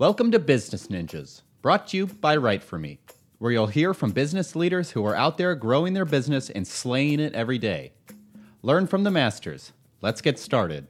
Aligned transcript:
Welcome 0.00 0.30
to 0.30 0.38
Business 0.38 0.86
Ninjas, 0.86 1.42
brought 1.60 1.88
to 1.88 1.96
you 1.96 2.06
by 2.06 2.36
Write 2.36 2.62
For 2.62 2.78
Me, 2.78 3.00
where 3.38 3.50
you'll 3.50 3.66
hear 3.66 3.92
from 3.92 4.12
business 4.12 4.54
leaders 4.54 4.92
who 4.92 5.04
are 5.04 5.16
out 5.16 5.38
there 5.38 5.56
growing 5.56 5.92
their 5.92 6.04
business 6.04 6.50
and 6.50 6.64
slaying 6.64 7.18
it 7.18 7.34
every 7.34 7.58
day. 7.58 7.90
Learn 8.62 8.86
from 8.86 9.02
the 9.02 9.10
masters. 9.10 9.72
Let's 10.00 10.20
get 10.20 10.38
started. 10.38 10.86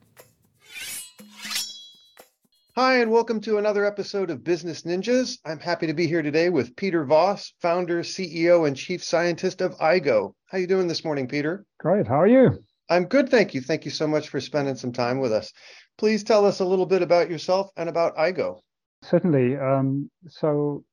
Hi, 2.77 2.99
and 2.99 3.11
welcome 3.11 3.41
to 3.41 3.57
another 3.57 3.87
episode 3.87 4.29
of 4.29 4.45
Business 4.45 4.83
Ninjas. 4.83 5.39
I'm 5.47 5.59
happy 5.59 5.87
to 5.87 5.95
be 5.95 6.07
here 6.07 6.21
today 6.21 6.51
with 6.51 6.77
Peter 6.77 7.07
Voss, 7.07 7.55
founder, 7.63 8.03
CEO, 8.03 8.69
and 8.69 8.77
chief 8.77 9.03
scientist 9.03 9.63
of 9.63 9.75
Aigo. 9.79 10.35
How 10.49 10.59
are 10.59 10.61
you 10.61 10.67
doing 10.67 10.87
this 10.87 11.03
morning, 11.03 11.27
Peter? 11.27 11.65
Great. 11.81 12.07
How 12.07 12.21
are 12.21 12.27
you? 12.27 12.59
I'm 12.91 13.07
good, 13.07 13.31
thank 13.31 13.55
you. 13.55 13.63
Thank 13.63 13.87
you 13.87 13.91
so 13.91 14.07
much 14.07 14.29
for 14.29 14.39
spending 14.39 14.77
some 14.77 14.93
time 14.93 15.19
with 15.19 15.33
us. 15.33 15.51
Please 15.97 16.23
tell 16.23 16.45
us 16.45 16.61
a 16.61 16.67
little 16.67 16.85
bit 16.85 17.01
about 17.01 17.31
yourself 17.31 17.71
and 17.79 17.89
about 17.89 18.15
Aigo. 18.19 18.61
Certainly. 19.03 19.57
Um, 19.57 20.11
so 20.29 20.85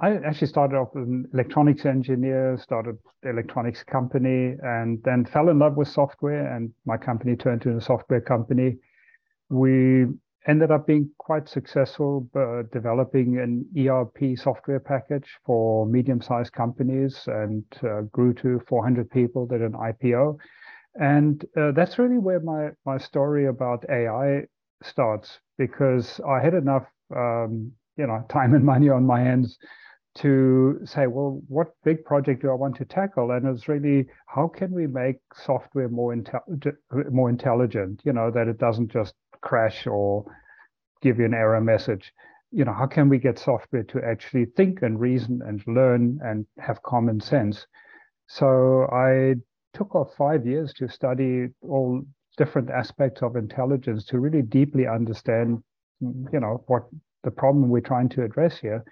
I 0.00 0.14
actually 0.16 0.46
started 0.46 0.76
off 0.76 0.88
as 0.96 1.08
an 1.08 1.26
electronics 1.32 1.84
engineer, 1.84 2.56
started 2.58 2.96
electronics 3.24 3.82
company, 3.82 4.56
and 4.62 5.02
then 5.04 5.24
fell 5.24 5.48
in 5.48 5.58
love 5.58 5.76
with 5.76 5.88
software. 5.88 6.54
And 6.54 6.72
my 6.86 6.96
company 6.96 7.36
turned 7.36 7.64
into 7.64 7.76
a 7.76 7.80
software 7.80 8.20
company. 8.20 8.76
We 9.48 10.06
ended 10.46 10.70
up 10.70 10.86
being 10.86 11.10
quite 11.18 11.48
successful 11.48 12.28
uh, 12.34 12.62
developing 12.72 13.38
an 13.38 13.66
ERP 13.76 14.38
software 14.38 14.80
package 14.80 15.28
for 15.44 15.86
medium-sized 15.86 16.52
companies, 16.52 17.24
and 17.26 17.64
uh, 17.82 18.02
grew 18.12 18.32
to 18.34 18.60
400 18.68 19.10
people. 19.10 19.46
Did 19.46 19.62
an 19.62 19.72
IPO, 19.72 20.38
and 20.94 21.44
uh, 21.56 21.72
that's 21.72 21.98
really 21.98 22.18
where 22.18 22.40
my 22.40 22.70
my 22.86 22.96
story 22.96 23.46
about 23.46 23.84
AI 23.90 24.44
starts 24.82 25.40
because 25.58 26.20
I 26.26 26.40
had 26.40 26.54
enough 26.54 26.86
um, 27.16 27.72
you 27.96 28.06
know 28.06 28.24
time 28.28 28.54
and 28.54 28.64
money 28.64 28.88
on 28.88 29.06
my 29.06 29.20
hands 29.20 29.58
to 30.16 30.80
say, 30.84 31.06
well, 31.06 31.40
what 31.46 31.68
big 31.84 32.04
project 32.04 32.42
do 32.42 32.50
I 32.50 32.54
want 32.54 32.76
to 32.76 32.84
tackle? 32.84 33.30
And 33.30 33.46
it's 33.46 33.68
really 33.68 34.06
how 34.26 34.48
can 34.48 34.72
we 34.72 34.86
make 34.86 35.16
software 35.34 35.88
more 35.88 36.14
intel- 36.14 36.74
more 37.10 37.30
intelligent? 37.30 38.02
You 38.04 38.12
know 38.12 38.30
that 38.30 38.48
it 38.48 38.58
doesn't 38.58 38.90
just 38.90 39.14
crash 39.40 39.86
or 39.86 40.24
give 41.00 41.18
you 41.18 41.24
an 41.24 41.34
error 41.34 41.60
message. 41.60 42.12
You 42.50 42.64
know 42.64 42.72
how 42.72 42.86
can 42.86 43.08
we 43.08 43.18
get 43.18 43.38
software 43.38 43.84
to 43.84 44.02
actually 44.04 44.46
think 44.56 44.82
and 44.82 44.98
reason 44.98 45.40
and 45.46 45.62
learn 45.66 46.18
and 46.22 46.44
have 46.58 46.82
common 46.82 47.20
sense? 47.20 47.66
So 48.26 48.88
I 48.92 49.34
took 49.74 49.94
off 49.94 50.14
five 50.16 50.46
years 50.46 50.72
to 50.74 50.88
study 50.88 51.48
all 51.62 52.02
different 52.36 52.70
aspects 52.70 53.22
of 53.22 53.36
intelligence 53.36 54.04
to 54.06 54.18
really 54.18 54.42
deeply 54.42 54.86
understand 54.86 55.62
you 56.00 56.40
know 56.40 56.62
what 56.66 56.84
the 57.24 57.30
problem 57.30 57.68
we're 57.68 57.80
trying 57.80 58.08
to 58.10 58.24
address 58.24 58.58
here. 58.58 58.84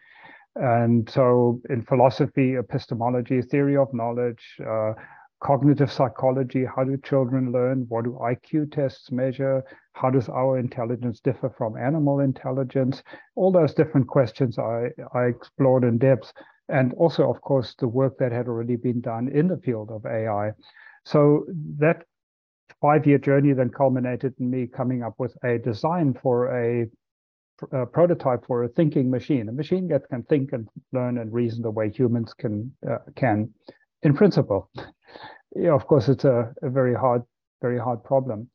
And 0.56 1.09
so 1.09 1.61
in 1.70 1.83
philosophy 1.83 2.56
epistemology 2.56 3.42
theory 3.42 3.77
of 3.77 3.89
knowledge 3.92 4.42
uh, 4.67 4.92
cognitive 5.41 5.91
psychology 5.92 6.64
how 6.64 6.83
do 6.83 6.97
children 7.05 7.53
learn? 7.53 7.86
What 7.89 8.05
do 8.05 8.19
iq 8.20 8.73
tests 8.73 9.12
measure? 9.12 9.62
How 9.92 10.11
does 10.11 10.29
our 10.29 10.59
intelligence 10.59 11.20
differ 11.20 11.55
from 11.56 11.77
animal 11.77 12.20
intelligence? 12.20 13.03
All 13.36 13.53
those 13.53 13.75
different 13.75 14.09
questions 14.09 14.59
i 14.59 14.89
i 15.14 15.25
explored 15.25 15.84
in 15.84 15.98
depth. 15.98 16.33
And 16.69 16.92
also 16.95 17.31
of 17.31 17.41
course 17.41 17.75
the 17.79 17.89
work 17.89 18.19
that 18.19 18.33
had 18.33 18.48
already 18.48 18.77
been 18.77 19.01
done 19.01 19.29
in 19.29 19.48
the 19.48 19.59
field 19.59 19.91
of 19.91 20.05
ai 20.06 20.53
so 21.05 21.47
that 21.79 22.03
five 22.81 23.06
year 23.06 23.19
journey 23.19 23.53
then 23.53 23.70
culminated 23.70 24.34
in 24.39 24.51
me 24.51 24.67
coming 24.67 25.03
up 25.03 25.14
with 25.19 25.36
a 25.45 25.59
design 25.59 26.14
for 26.23 26.55
a, 26.56 26.86
a, 27.73 27.87
prototype 27.87 28.47
for 28.47 28.64
a 28.64 28.69
thinking 28.69 29.11
machine, 29.11 29.48
a 29.48 29.53
machine 29.53 29.89
that 29.89 30.09
can 30.09 30.23
think 30.25 30.53
and 30.53 30.69
learn 30.92 31.19
and 31.19 31.33
reason 31.33 31.63
the 31.63 31.70
way 31.70 31.91
humans 31.91 32.35
can 32.35 32.73
uh, 32.89 32.98
can, 33.17 33.52
in 34.02 34.14
principle. 34.14 34.70
yeah, 35.57 35.73
of 35.73 35.86
course, 35.86 36.08
it's 36.08 36.24
a, 36.24 36.52
a 36.63 36.70
very 36.70 36.95
hard, 36.95 37.23
very 37.63 37.79
hard 37.79 38.02
problem. 38.05 38.48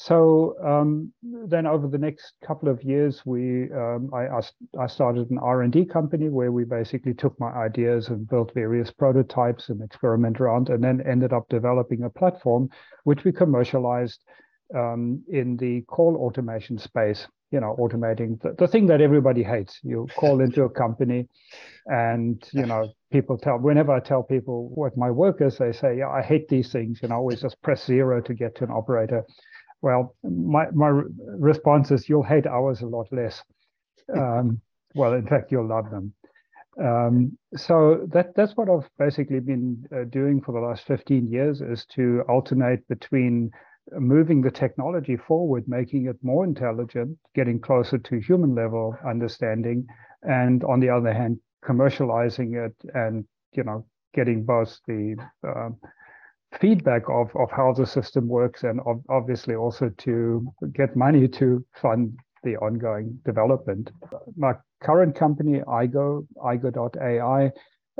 So 0.00 0.54
um, 0.64 1.12
then 1.24 1.66
over 1.66 1.88
the 1.88 1.98
next 1.98 2.34
couple 2.46 2.68
of 2.68 2.80
years, 2.84 3.26
we 3.26 3.64
um, 3.72 4.10
I, 4.14 4.40
I 4.80 4.86
started 4.86 5.28
an 5.28 5.38
R&D 5.38 5.86
company 5.86 6.28
where 6.28 6.52
we 6.52 6.62
basically 6.62 7.14
took 7.14 7.38
my 7.40 7.50
ideas 7.50 8.06
and 8.06 8.28
built 8.28 8.54
various 8.54 8.92
prototypes 8.92 9.70
and 9.70 9.82
experiment 9.82 10.40
around 10.40 10.68
and 10.68 10.84
then 10.84 11.00
ended 11.00 11.32
up 11.32 11.48
developing 11.48 12.04
a 12.04 12.10
platform 12.10 12.70
which 13.02 13.24
we 13.24 13.32
commercialized 13.32 14.22
um, 14.72 15.24
in 15.28 15.56
the 15.56 15.80
call 15.88 16.16
automation 16.18 16.78
space, 16.78 17.26
you 17.50 17.60
know, 17.60 17.76
automating 17.78 18.40
the, 18.42 18.54
the 18.58 18.68
thing 18.68 18.86
that 18.86 19.00
everybody 19.00 19.42
hates. 19.42 19.78
You 19.82 20.06
call 20.16 20.40
into 20.46 20.64
a 20.64 20.70
company 20.70 21.28
and, 21.86 22.42
you 22.52 22.66
know, 22.66 22.92
people 23.10 23.38
tell, 23.38 23.58
whenever 23.58 23.92
I 23.92 24.00
tell 24.00 24.22
people 24.22 24.68
what 24.74 24.96
my 24.96 25.10
work 25.10 25.40
is, 25.40 25.58
they 25.58 25.72
say, 25.72 25.98
yeah, 25.98 26.08
I 26.08 26.22
hate 26.22 26.48
these 26.48 26.70
things. 26.70 27.00
And 27.02 27.12
I 27.12 27.16
always 27.16 27.40
just 27.40 27.60
press 27.62 27.84
zero 27.84 28.20
to 28.20 28.34
get 28.34 28.56
to 28.56 28.64
an 28.64 28.70
operator. 28.70 29.24
Well, 29.80 30.14
my, 30.22 30.66
my 30.72 30.88
response 31.26 31.90
is 31.90 32.08
you'll 32.08 32.22
hate 32.22 32.46
ours 32.46 32.82
a 32.82 32.86
lot 32.86 33.06
less. 33.12 33.42
Um, 34.16 34.62
well, 34.94 35.12
in 35.12 35.26
fact, 35.26 35.52
you'll 35.52 35.68
love 35.68 35.90
them. 35.90 36.14
Um, 36.82 37.36
so 37.56 38.08
that 38.12 38.34
that's 38.36 38.56
what 38.56 38.70
I've 38.70 38.88
basically 38.98 39.40
been 39.40 39.84
uh, 39.94 40.04
doing 40.04 40.40
for 40.40 40.52
the 40.52 40.60
last 40.60 40.84
15 40.86 41.30
years 41.30 41.60
is 41.60 41.84
to 41.96 42.22
alternate 42.28 42.86
between 42.88 43.50
moving 43.92 44.42
the 44.42 44.50
technology 44.50 45.16
forward, 45.16 45.64
making 45.68 46.06
it 46.06 46.16
more 46.22 46.44
intelligent, 46.44 47.18
getting 47.34 47.60
closer 47.60 47.98
to 47.98 48.20
human 48.20 48.54
level 48.54 48.96
understanding, 49.06 49.86
and 50.22 50.64
on 50.64 50.80
the 50.80 50.88
other 50.90 51.12
hand, 51.12 51.38
commercializing 51.64 52.66
it 52.66 52.74
and 52.94 53.24
you 53.52 53.64
know 53.64 53.84
getting 54.14 54.44
both 54.44 54.78
the 54.86 55.16
uh, 55.46 55.70
feedback 56.60 57.02
of, 57.08 57.30
of 57.36 57.50
how 57.50 57.72
the 57.72 57.86
system 57.86 58.26
works 58.26 58.64
and 58.64 58.80
obviously 59.10 59.54
also 59.54 59.90
to 59.98 60.46
get 60.72 60.96
money 60.96 61.28
to 61.28 61.64
fund 61.80 62.16
the 62.42 62.56
ongoing 62.56 63.18
development. 63.24 63.90
My 64.36 64.54
current 64.82 65.14
company, 65.14 65.60
Aigo, 65.60 66.26
Aigo.ai, 66.36 67.50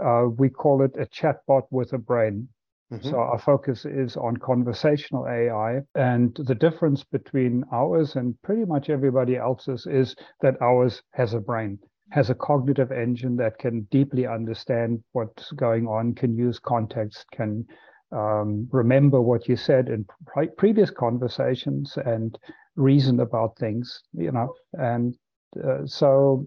uh, 0.03 0.29
we 0.29 0.49
call 0.49 0.83
it 0.83 0.93
a 0.99 1.07
chatbot 1.07 1.65
with 1.71 1.93
a 1.93 1.99
brain. 1.99 2.49
Mm-hmm. 2.93 3.11
So 3.11 3.19
our 3.19 3.39
focus 3.39 3.85
is 3.85 4.17
on 4.17 4.37
conversational 4.39 5.27
AI. 5.27 5.81
And 5.95 6.35
the 6.47 6.55
difference 6.55 7.05
between 7.05 7.65
ours 7.73 8.17
and 8.17 8.41
pretty 8.43 8.65
much 8.65 8.89
everybody 8.89 9.37
else's 9.37 9.87
is 9.87 10.17
that 10.41 10.61
ours 10.63 11.03
has 11.13 11.35
a 11.35 11.41
brain, 11.41 11.79
has 12.11 12.31
a 12.31 12.35
cognitive 12.35 12.91
engine 12.91 13.37
that 13.37 13.59
can 13.59 13.83
deeply 13.91 14.27
understand 14.27 15.03
what's 15.13 15.53
going 15.53 15.87
on, 15.87 16.15
can 16.15 16.35
use 16.35 16.59
context, 16.59 17.27
can 17.33 17.67
um, 18.11 18.67
remember 18.73 19.21
what 19.21 19.49
you 19.49 19.57
said 19.57 19.89
in 19.89 20.07
pre- 20.27 20.49
previous 20.57 20.91
conversations 20.91 21.99
and 22.07 22.39
reason 22.77 23.21
about 23.21 23.59
things, 23.59 24.03
you 24.15 24.33
know. 24.33 24.55
And 24.73 25.15
uh, 25.63 25.85
so 25.85 26.47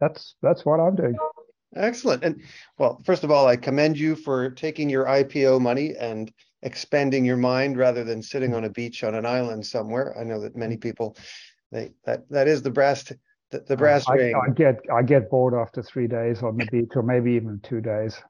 that's 0.00 0.36
that's 0.42 0.64
what 0.64 0.78
I'm 0.78 0.94
doing. 0.94 1.16
Excellent. 1.74 2.24
And 2.24 2.42
well, 2.78 3.00
first 3.04 3.24
of 3.24 3.30
all, 3.30 3.46
I 3.46 3.56
commend 3.56 3.98
you 3.98 4.14
for 4.14 4.50
taking 4.50 4.90
your 4.90 5.06
IPO 5.06 5.60
money 5.60 5.94
and 5.98 6.30
expanding 6.62 7.24
your 7.24 7.36
mind 7.36 7.76
rather 7.76 8.04
than 8.04 8.22
sitting 8.22 8.54
on 8.54 8.64
a 8.64 8.70
beach 8.70 9.02
on 9.04 9.14
an 9.14 9.26
island 9.26 9.64
somewhere. 9.66 10.16
I 10.18 10.24
know 10.24 10.40
that 10.40 10.56
many 10.56 10.76
people 10.76 11.16
they 11.70 11.92
that 12.04 12.28
that 12.30 12.48
is 12.48 12.62
the 12.62 12.70
brass 12.70 13.10
the, 13.50 13.60
the 13.60 13.76
brass 13.76 14.08
I, 14.08 14.14
ring. 14.14 14.34
I 14.36 14.50
get 14.52 14.80
I 14.92 15.02
get 15.02 15.30
bored 15.30 15.54
after 15.54 15.82
three 15.82 16.06
days 16.06 16.42
on 16.42 16.58
the 16.58 16.66
beach 16.66 16.90
or 16.94 17.02
maybe 17.02 17.32
even 17.32 17.60
two 17.60 17.80
days 17.80 18.20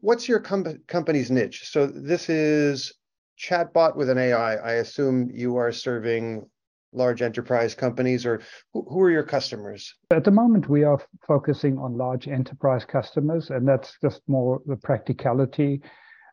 what's 0.00 0.28
your 0.28 0.40
com- 0.40 0.80
company's 0.86 1.30
niche? 1.30 1.68
So 1.68 1.86
this 1.86 2.28
is 2.28 2.94
chatbot 3.38 3.96
with 3.96 4.08
an 4.08 4.18
AI. 4.18 4.56
I 4.56 4.72
assume 4.74 5.30
you 5.32 5.56
are 5.56 5.72
serving 5.72 6.48
large 6.94 7.22
enterprise 7.22 7.74
companies 7.74 8.24
or 8.24 8.40
who, 8.72 9.00
are 9.00 9.10
your 9.10 9.22
customers? 9.22 9.94
At 10.10 10.24
the 10.24 10.30
moment, 10.30 10.68
we 10.68 10.84
are 10.84 11.00
focusing 11.26 11.78
on 11.78 11.96
large 11.96 12.28
enterprise 12.28 12.84
customers, 12.84 13.50
and 13.50 13.66
that's 13.66 13.96
just 14.00 14.22
more 14.26 14.60
the 14.66 14.76
practicality. 14.76 15.82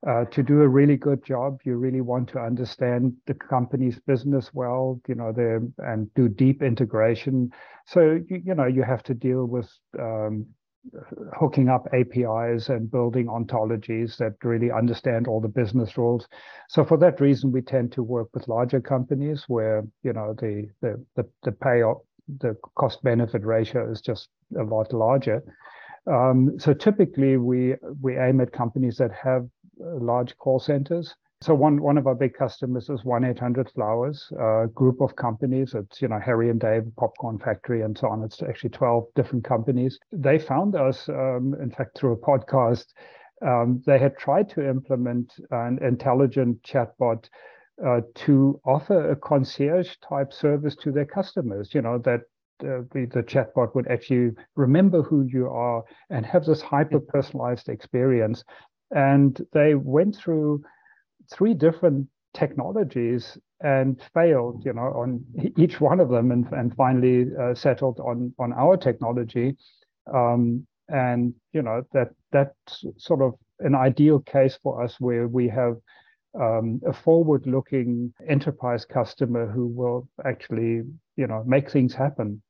Uh, 0.08 0.26
to 0.26 0.42
do 0.42 0.62
a 0.62 0.68
really 0.68 0.98
good 0.98 1.24
job, 1.24 1.60
you 1.64 1.76
really 1.76 2.02
want 2.02 2.28
to 2.28 2.40
understand 2.40 3.14
the 3.28 3.36
company's 3.36 4.00
business 4.08 4.50
well, 4.52 5.00
you 5.08 5.14
know, 5.14 5.32
and 5.78 6.12
do 6.16 6.28
deep 6.28 6.64
integration. 6.64 7.52
So 7.86 8.20
you, 8.28 8.42
you 8.46 8.56
know 8.56 8.66
you 8.66 8.82
have 8.82 9.04
to 9.04 9.14
deal 9.14 9.46
with 9.46 9.70
um, 10.00 10.48
hooking 11.40 11.70
up 11.70 11.88
APIs 11.94 12.70
and 12.70 12.90
building 12.90 13.28
ontologies 13.28 14.18
that 14.18 14.34
really 14.44 14.72
understand 14.72 15.28
all 15.28 15.40
the 15.40 15.48
business 15.48 15.98
rules. 15.98 16.28
So 16.70 16.84
for 16.84 16.98
that 16.98 17.22
reason, 17.22 17.52
we 17.52 17.62
tend 17.62 17.92
to 17.94 18.04
work 18.04 18.30
with 18.34 18.48
larger 18.48 18.82
companies 18.82 19.46
where 19.48 19.86
you 20.04 20.14
know 20.14 20.34
the 20.40 20.70
the 20.82 21.04
the, 21.16 21.30
the 21.44 21.52
pay 21.52 21.84
the 22.40 22.56
cost 22.76 23.04
benefit 23.04 23.46
ratio 23.46 23.92
is 23.92 24.02
just 24.02 24.30
a 24.60 24.64
lot 24.64 24.94
larger. 24.94 25.44
Um, 26.08 26.60
so 26.60 26.74
typically, 26.74 27.38
we 27.38 27.76
we 28.02 28.18
aim 28.18 28.42
at 28.42 28.52
companies 28.52 28.98
that 28.98 29.12
have 29.12 29.48
uh, 29.80 29.96
large 30.00 30.38
call 30.38 30.60
centers 30.60 31.16
So 31.42 31.56
one 31.56 31.82
one 31.82 31.98
of 31.98 32.06
our 32.06 32.14
big 32.14 32.36
customers 32.36 32.88
is 32.88 33.04
one 33.04 33.24
eight 33.24 33.40
hundred 33.40 33.72
flowers, 33.72 34.32
a 34.40 34.68
group 34.76 35.02
of 35.02 35.16
companies. 35.16 35.74
It's 35.74 36.00
you 36.00 36.08
know 36.08 36.20
Harry 36.20 36.52
and 36.52 36.60
Dave 36.60 36.84
Popcorn 36.98 37.40
Factory 37.40 37.82
and 37.82 37.98
so 37.98 38.10
on. 38.10 38.24
It's 38.24 38.44
actually 38.44 38.70
twelve 38.70 39.08
different 39.16 39.44
companies. 39.44 40.00
They 40.12 40.38
found 40.38 40.76
us, 40.76 41.10
um, 41.10 41.56
in 41.60 41.72
fact, 41.72 41.98
through 41.98 42.12
a 42.12 42.18
podcast. 42.18 42.86
Um, 43.42 43.82
they 43.88 43.98
had 43.98 44.20
tried 44.20 44.50
to 44.50 44.70
implement 44.70 45.34
an 45.50 45.80
intelligent 45.82 46.62
chatbot 46.62 47.28
uh, 47.84 48.02
to 48.14 48.62
offer 48.64 49.10
a 49.10 49.16
concierge 49.16 49.96
type 50.08 50.32
service 50.32 50.76
to 50.76 50.92
their 50.92 51.06
customers. 51.06 51.74
You 51.74 51.82
know 51.82 51.98
that 52.00 52.22
uh, 52.64 52.86
the, 52.92 53.08
the 53.12 53.24
chatbot 53.24 53.74
would 53.74 53.88
actually 53.88 54.36
remember 54.56 55.02
who 55.02 55.24
you 55.24 55.48
are 55.48 55.84
and 56.12 56.24
have 56.24 56.46
this 56.46 56.62
hyper 56.62 57.00
personalized 57.00 57.68
experience. 57.68 58.44
And 58.92 59.42
they 59.54 59.74
went 59.74 60.16
through 60.18 60.64
three 61.34 61.54
different 61.54 62.08
technologies 62.34 63.38
and 63.62 64.02
failed, 64.14 64.64
you 64.66 64.74
know, 64.74 64.92
on 64.96 65.24
each 65.58 65.80
one 65.80 66.00
of 66.00 66.10
them, 66.10 66.32
and, 66.32 66.48
and 66.52 66.76
finally 66.76 67.28
uh, 67.40 67.54
settled 67.54 68.00
on 68.00 68.34
on 68.40 68.54
our 68.54 68.78
technology. 68.78 69.56
Um, 70.14 70.66
and 70.90 71.34
you 71.54 71.62
know 71.62 71.84
that 71.94 72.10
that's 72.32 72.84
sort 72.98 73.22
of 73.22 73.34
an 73.60 73.76
ideal 73.76 74.20
case 74.20 74.58
for 74.62 74.84
us 74.84 75.00
where 75.00 75.28
we 75.28 75.48
have 75.48 75.78
um, 76.40 76.82
a 76.86 76.94
forward-looking 76.94 78.14
enterprise 78.28 78.86
customer 78.86 79.46
who 79.48 79.68
will 79.68 80.08
actually, 80.26 80.82
you 81.18 81.28
know, 81.28 81.44
make 81.46 81.70
things 81.70 81.94
happen 81.94 82.42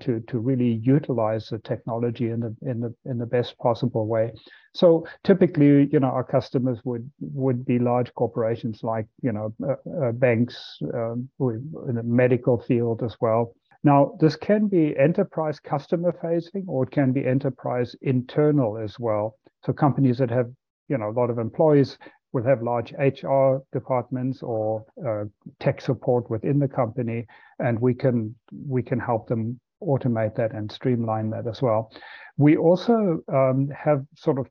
to 0.00 0.20
to 0.20 0.38
really 0.38 0.80
utilize 0.82 1.48
the 1.48 1.58
technology 1.58 2.30
in 2.30 2.40
the 2.40 2.54
in 2.62 2.80
the 2.80 2.94
in 3.04 3.18
the 3.18 3.26
best 3.26 3.56
possible 3.58 4.06
way. 4.06 4.32
So 4.74 5.06
typically, 5.22 5.88
you 5.92 6.00
know, 6.00 6.08
our 6.08 6.24
customers 6.24 6.78
would 6.84 7.10
would 7.20 7.64
be 7.64 7.78
large 7.78 8.12
corporations 8.14 8.82
like 8.82 9.06
you 9.22 9.32
know 9.32 9.54
uh, 9.62 10.06
uh, 10.06 10.12
banks 10.12 10.78
um, 10.92 11.28
in 11.40 11.94
the 11.94 12.02
medical 12.02 12.60
field 12.60 13.02
as 13.02 13.16
well. 13.20 13.54
Now, 13.84 14.16
this 14.18 14.34
can 14.34 14.68
be 14.68 14.96
enterprise 14.98 15.60
customer 15.60 16.12
facing, 16.20 16.64
or 16.66 16.84
it 16.84 16.90
can 16.90 17.12
be 17.12 17.26
enterprise 17.26 17.94
internal 18.00 18.78
as 18.78 18.98
well. 18.98 19.36
So 19.64 19.72
companies 19.72 20.18
that 20.18 20.30
have 20.30 20.50
you 20.88 20.98
know 20.98 21.10
a 21.10 21.16
lot 21.20 21.30
of 21.30 21.38
employees 21.38 21.98
will 22.34 22.42
have 22.42 22.62
large 22.62 22.92
HR 22.98 23.58
departments 23.72 24.42
or 24.42 24.84
uh, 25.06 25.24
tech 25.60 25.80
support 25.80 26.28
within 26.28 26.58
the 26.58 26.68
company, 26.68 27.26
and 27.60 27.78
we 27.78 27.94
can 27.94 28.34
we 28.68 28.82
can 28.82 28.98
help 28.98 29.28
them 29.28 29.58
automate 29.80 30.34
that 30.34 30.52
and 30.52 30.70
streamline 30.70 31.30
that 31.30 31.46
as 31.46 31.62
well. 31.62 31.92
We 32.36 32.56
also 32.56 33.20
um, 33.32 33.68
have 33.68 34.04
sort 34.16 34.38
of 34.38 34.48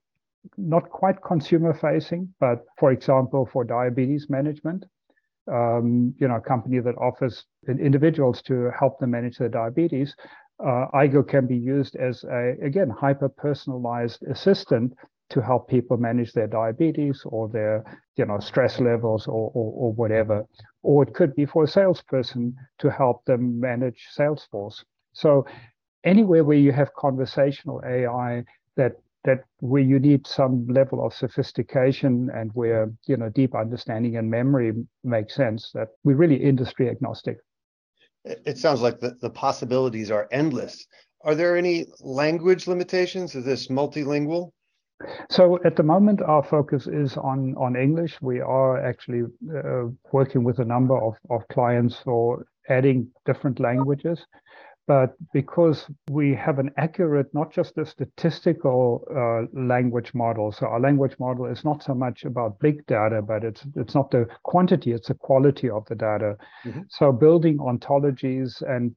not 0.57 0.89
quite 0.89 1.21
consumer 1.21 1.74
facing, 1.74 2.33
but 2.39 2.65
for 2.80 2.91
example, 2.91 3.50
for 3.51 3.63
diabetes 3.63 4.29
management, 4.29 4.86
um, 5.51 6.13
you 6.18 6.27
know, 6.27 6.36
a 6.36 6.41
company 6.41 6.79
that 6.79 6.95
offers 6.97 7.45
individuals 7.68 8.41
to 8.44 8.71
help 8.79 9.00
them 9.00 9.12
manage 9.12 9.38
their 9.38 9.50
diabetes, 9.50 10.15
uh, 10.59 10.86
Aigo 10.94 11.27
can 11.27 11.47
be 11.47 11.57
used 11.57 11.95
as 11.97 12.24
a 12.24 12.56
again 12.63 12.89
hyper 12.89 13.27
personalized 13.27 14.24
assistant 14.24 14.94
to 15.30 15.42
help 15.42 15.70
people 15.70 15.98
manage 15.98 16.34
their 16.34 16.48
diabetes 16.48 17.24
or 17.25 17.50
their 17.50 17.84
you 18.16 18.25
know 18.25 18.40
stress 18.40 18.80
levels 18.80 19.28
or, 19.28 19.52
or, 19.54 19.74
or 19.75 19.94
whatever. 19.94 20.46
Or 20.81 21.04
it 21.04 21.14
could 21.14 21.36
be 21.36 21.46
for 21.46 21.64
a 21.64 21.68
salesperson 21.68 22.56
to 22.80 22.92
help 22.92 23.25
them 23.25 23.60
manage 23.60 24.08
salesforce. 24.18 24.84
So 25.14 25.46
anywhere 26.04 26.44
where 26.44 26.58
you 26.58 26.72
have 26.72 26.94
conversational 26.94 27.81
ai 27.86 28.44
that 28.75 28.94
that 29.24 29.46
where 29.60 29.81
you 29.81 30.00
need 30.00 30.28
some 30.28 30.68
level 30.68 31.06
of 31.06 31.14
sophistication 31.14 32.30
and 32.36 32.52
where 32.54 32.92
you 33.08 33.18
know 33.18 33.30
deep 33.30 33.56
understanding 33.56 34.18
and 34.18 34.30
memory 34.30 34.74
makes 35.04 35.36
sense 35.36 35.72
that 35.74 35.90
we're 36.04 36.16
really 36.16 36.36
industry 36.44 36.90
agnostic. 36.90 37.38
It 38.25 38.58
sounds 38.58 38.81
like 38.81 39.00
the, 39.00 39.18
the 39.22 39.30
possibilities 39.30 40.10
are 40.12 40.28
endless. 40.31 40.86
Are 41.22 41.36
there 41.36 41.58
any 41.58 41.86
language 42.00 42.68
limitations? 42.68 43.36
Is 43.36 43.46
this 43.46 43.68
multilingual 43.68 44.52
so 45.30 45.60
at 45.66 45.75
the 45.75 45.84
moment, 45.84 46.22
our 46.22 46.44
focus 46.44 46.88
is 46.88 47.18
on 47.18 47.56
on 47.57 47.75
English. 47.75 48.22
We 48.22 48.40
are 48.42 48.84
actually 48.84 49.24
uh, 49.56 49.90
working 50.12 50.44
with 50.44 50.60
a 50.60 50.66
number 50.66 50.98
of, 50.98 51.16
of 51.30 51.48
clients 51.50 51.98
for 52.04 52.45
adding 52.69 53.07
different 53.25 53.60
languages. 53.60 54.25
But 54.86 55.16
because 55.31 55.90
we 56.10 56.36
have 56.36 56.60
an 56.60 56.69
accurate, 56.75 57.34
not 57.34 57.54
just 57.54 57.78
a 57.78 57.86
statistical 57.86 59.07
uh, 59.10 59.48
language 59.57 60.13
model, 60.13 60.51
so 60.51 60.68
our 60.68 60.80
language 60.80 61.16
model 61.19 61.46
is 61.46 61.63
not 61.63 61.81
so 61.81 61.94
much 61.94 62.25
about 62.25 62.60
big 62.60 62.86
data, 62.86 63.22
but 63.22 63.46
it's 63.46 63.66
it's 63.78 63.96
not 63.96 64.12
the 64.12 64.28
quantity, 64.44 64.92
it's 64.92 65.07
the 65.07 65.13
quality 65.13 65.69
of 65.69 65.86
the 65.86 65.96
data. 65.96 66.36
Mm-hmm. 66.66 66.81
So 66.89 67.13
building 67.13 67.60
ontologies 67.60 68.62
and 68.62 68.94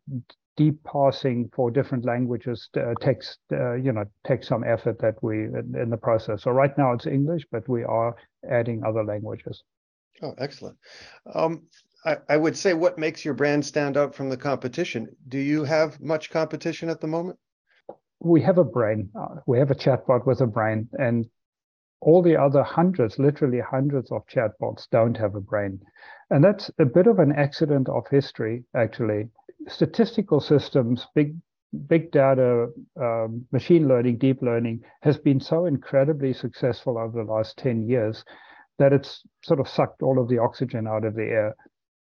deep 0.56 0.82
parsing 0.84 1.50
for 1.54 1.70
different 1.70 2.04
languages 2.04 2.68
uh, 2.76 2.94
takes 3.00 3.38
uh, 3.52 3.74
you 3.74 3.92
know 3.92 4.04
takes 4.26 4.48
some 4.48 4.64
effort 4.64 4.98
that 4.98 5.22
we 5.22 5.44
in, 5.44 5.74
in, 5.80 5.90
the 5.90 5.96
process. 5.96 6.42
So 6.42 6.50
right 6.50 6.76
now 6.78 6.92
it's 6.92 7.06
English, 7.06 7.46
but 7.52 7.68
we 7.68 7.84
are 7.84 8.16
adding 8.50 8.82
other 8.84 9.04
languages. 9.04 9.62
Oh, 10.22 10.34
excellent. 10.38 10.76
Um, 11.34 11.62
I, 12.04 12.16
I 12.28 12.36
would 12.36 12.56
say 12.56 12.72
what 12.72 12.98
makes 12.98 13.24
your 13.24 13.34
brand 13.34 13.64
stand 13.66 13.96
out 13.96 14.14
from 14.14 14.30
the 14.30 14.36
competition? 14.36 15.08
Do 15.28 15.38
you 15.38 15.64
have 15.64 16.00
much 16.00 16.30
competition 16.30 16.88
at 16.88 17.00
the 17.00 17.06
moment? 17.06 17.38
We 18.20 18.40
have 18.42 18.58
a 18.58 18.64
brain. 18.64 19.10
Uh, 19.18 19.36
we 19.46 19.58
have 19.58 19.70
a 19.70 19.74
chatbot 19.74 20.26
with 20.26 20.40
a 20.40 20.46
brain, 20.46 20.88
and 20.98 21.26
all 22.00 22.22
the 22.22 22.40
other 22.40 22.62
hundreds, 22.62 23.18
literally 23.18 23.60
hundreds 23.60 24.10
of 24.10 24.26
chatbots, 24.26 24.88
don't 24.90 25.16
have 25.16 25.34
a 25.34 25.40
brain. 25.40 25.80
And 26.30 26.42
that's 26.42 26.70
a 26.78 26.84
bit 26.84 27.06
of 27.06 27.18
an 27.18 27.32
accident 27.32 27.88
of 27.88 28.04
history, 28.10 28.64
actually 28.74 29.28
statistical 29.68 30.40
systems, 30.40 31.06
big 31.14 31.36
big 31.88 32.10
data, 32.10 32.68
um, 33.00 33.44
machine 33.52 33.86
learning, 33.88 34.18
deep 34.18 34.40
learning 34.40 34.82
has 35.02 35.18
been 35.18 35.40
so 35.40 35.66
incredibly 35.66 36.32
successful 36.32 36.96
over 36.96 37.22
the 37.22 37.30
last 37.30 37.58
10 37.58 37.88
years 37.88 38.24
that 38.78 38.92
it's 38.92 39.22
sort 39.42 39.60
of 39.60 39.68
sucked 39.68 40.02
all 40.02 40.18
of 40.18 40.28
the 40.28 40.38
oxygen 40.38 40.86
out 40.86 41.04
of 41.04 41.14
the 41.14 41.24
air. 41.24 41.56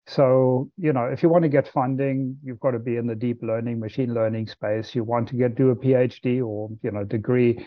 So, 0.08 0.70
you 0.76 0.92
know, 0.92 1.06
if 1.06 1.22
you 1.22 1.28
want 1.28 1.42
to 1.42 1.48
get 1.48 1.68
funding, 1.68 2.38
you've 2.44 2.60
got 2.60 2.72
to 2.72 2.78
be 2.78 2.96
in 2.96 3.06
the 3.06 3.14
deep 3.14 3.42
learning, 3.42 3.80
machine 3.80 4.14
learning 4.14 4.46
space. 4.46 4.94
You 4.94 5.02
want 5.02 5.28
to 5.28 5.36
get 5.36 5.56
do 5.56 5.70
a 5.70 5.76
PhD 5.76 6.46
or, 6.46 6.70
you 6.82 6.92
know, 6.92 7.02
degree, 7.02 7.66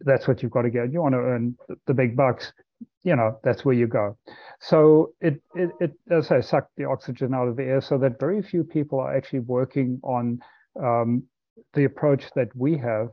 that's 0.00 0.28
what 0.28 0.42
you've 0.42 0.52
got 0.52 0.62
to 0.62 0.70
get. 0.70 0.92
You 0.92 1.00
want 1.00 1.14
to 1.14 1.20
earn 1.20 1.56
the 1.86 1.94
big 1.94 2.14
bucks 2.14 2.52
you 3.02 3.16
know 3.16 3.38
that's 3.42 3.64
where 3.64 3.74
you 3.74 3.86
go. 3.86 4.16
So 4.60 5.12
it 5.20 5.40
it, 5.54 5.70
it 5.80 5.92
as 6.10 6.30
i 6.30 6.40
suck 6.40 6.68
the 6.76 6.84
oxygen 6.84 7.34
out 7.34 7.48
of 7.48 7.56
the 7.56 7.64
air 7.64 7.80
so 7.80 7.98
that 7.98 8.20
very 8.20 8.42
few 8.42 8.64
people 8.64 9.00
are 9.00 9.14
actually 9.14 9.40
working 9.40 10.00
on 10.02 10.38
um, 10.80 11.22
the 11.74 11.84
approach 11.84 12.24
that 12.34 12.48
we 12.54 12.76
have 12.78 13.08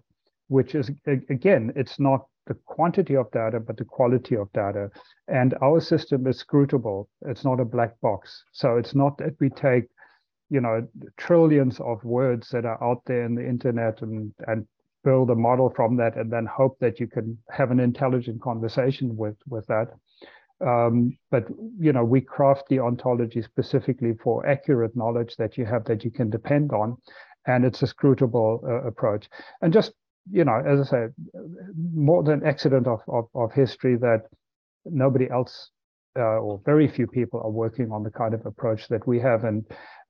which 0.47 0.75
is 0.75 0.91
again 1.29 1.71
it's 1.75 1.99
not 1.99 2.25
the 2.47 2.55
quantity 2.65 3.15
of 3.15 3.31
data 3.31 3.59
but 3.59 3.77
the 3.77 3.85
quality 3.85 4.35
of 4.35 4.51
data. 4.53 4.89
And 5.27 5.53
our 5.61 5.79
system 5.79 6.27
is 6.27 6.43
scrutable. 6.43 7.07
It's 7.21 7.45
not 7.45 7.59
a 7.59 7.65
black 7.65 7.99
box. 8.01 8.43
So 8.51 8.77
it's 8.77 8.95
not 8.95 9.17
that 9.19 9.35
we 9.39 9.49
take 9.49 9.85
you 10.49 10.61
know 10.61 10.87
trillions 11.17 11.79
of 11.79 12.03
words 12.03 12.49
that 12.49 12.65
are 12.65 12.83
out 12.83 13.03
there 13.05 13.23
in 13.23 13.35
the 13.35 13.47
internet 13.47 14.01
and 14.01 14.33
and 14.47 14.67
build 15.03 15.29
a 15.29 15.35
model 15.35 15.69
from 15.75 15.95
that 15.97 16.17
and 16.17 16.31
then 16.31 16.45
hope 16.45 16.77
that 16.79 16.99
you 16.99 17.07
can 17.07 17.37
have 17.49 17.71
an 17.71 17.79
intelligent 17.79 18.41
conversation 18.41 19.15
with 19.15 19.37
with 19.47 19.65
that. 19.67 19.87
Um, 20.65 21.17
but 21.31 21.45
you 21.79 21.93
know 21.93 22.03
we 22.03 22.21
craft 22.21 22.63
the 22.69 22.79
ontology 22.79 23.41
specifically 23.41 24.13
for 24.21 24.45
accurate 24.45 24.95
knowledge 24.95 25.35
that 25.37 25.57
you 25.57 25.65
have 25.65 25.85
that 25.85 26.03
you 26.03 26.11
can 26.11 26.29
depend 26.29 26.71
on 26.71 26.97
and 27.47 27.63
it's 27.65 27.81
a 27.81 27.85
scrutable 27.85 28.63
uh, 28.63 28.85
approach. 28.87 29.29
And 29.61 29.71
just 29.71 29.93
you 30.31 30.43
know 30.43 30.61
as 30.65 30.87
i 30.87 30.91
say 30.91 31.07
more 31.93 32.23
than 32.23 32.45
accident 32.45 32.87
of, 32.87 32.99
of, 33.07 33.25
of 33.33 33.51
history 33.53 33.95
that 33.97 34.23
nobody 34.85 35.29
else 35.29 35.71
or 36.23 36.61
very 36.65 36.87
few 36.87 37.07
people 37.07 37.41
are 37.41 37.49
working 37.49 37.91
on 37.91 38.03
the 38.03 38.11
kind 38.11 38.33
of 38.33 38.45
approach 38.45 38.87
that 38.89 39.07
we 39.07 39.19
have. 39.19 39.43
And 39.43 39.65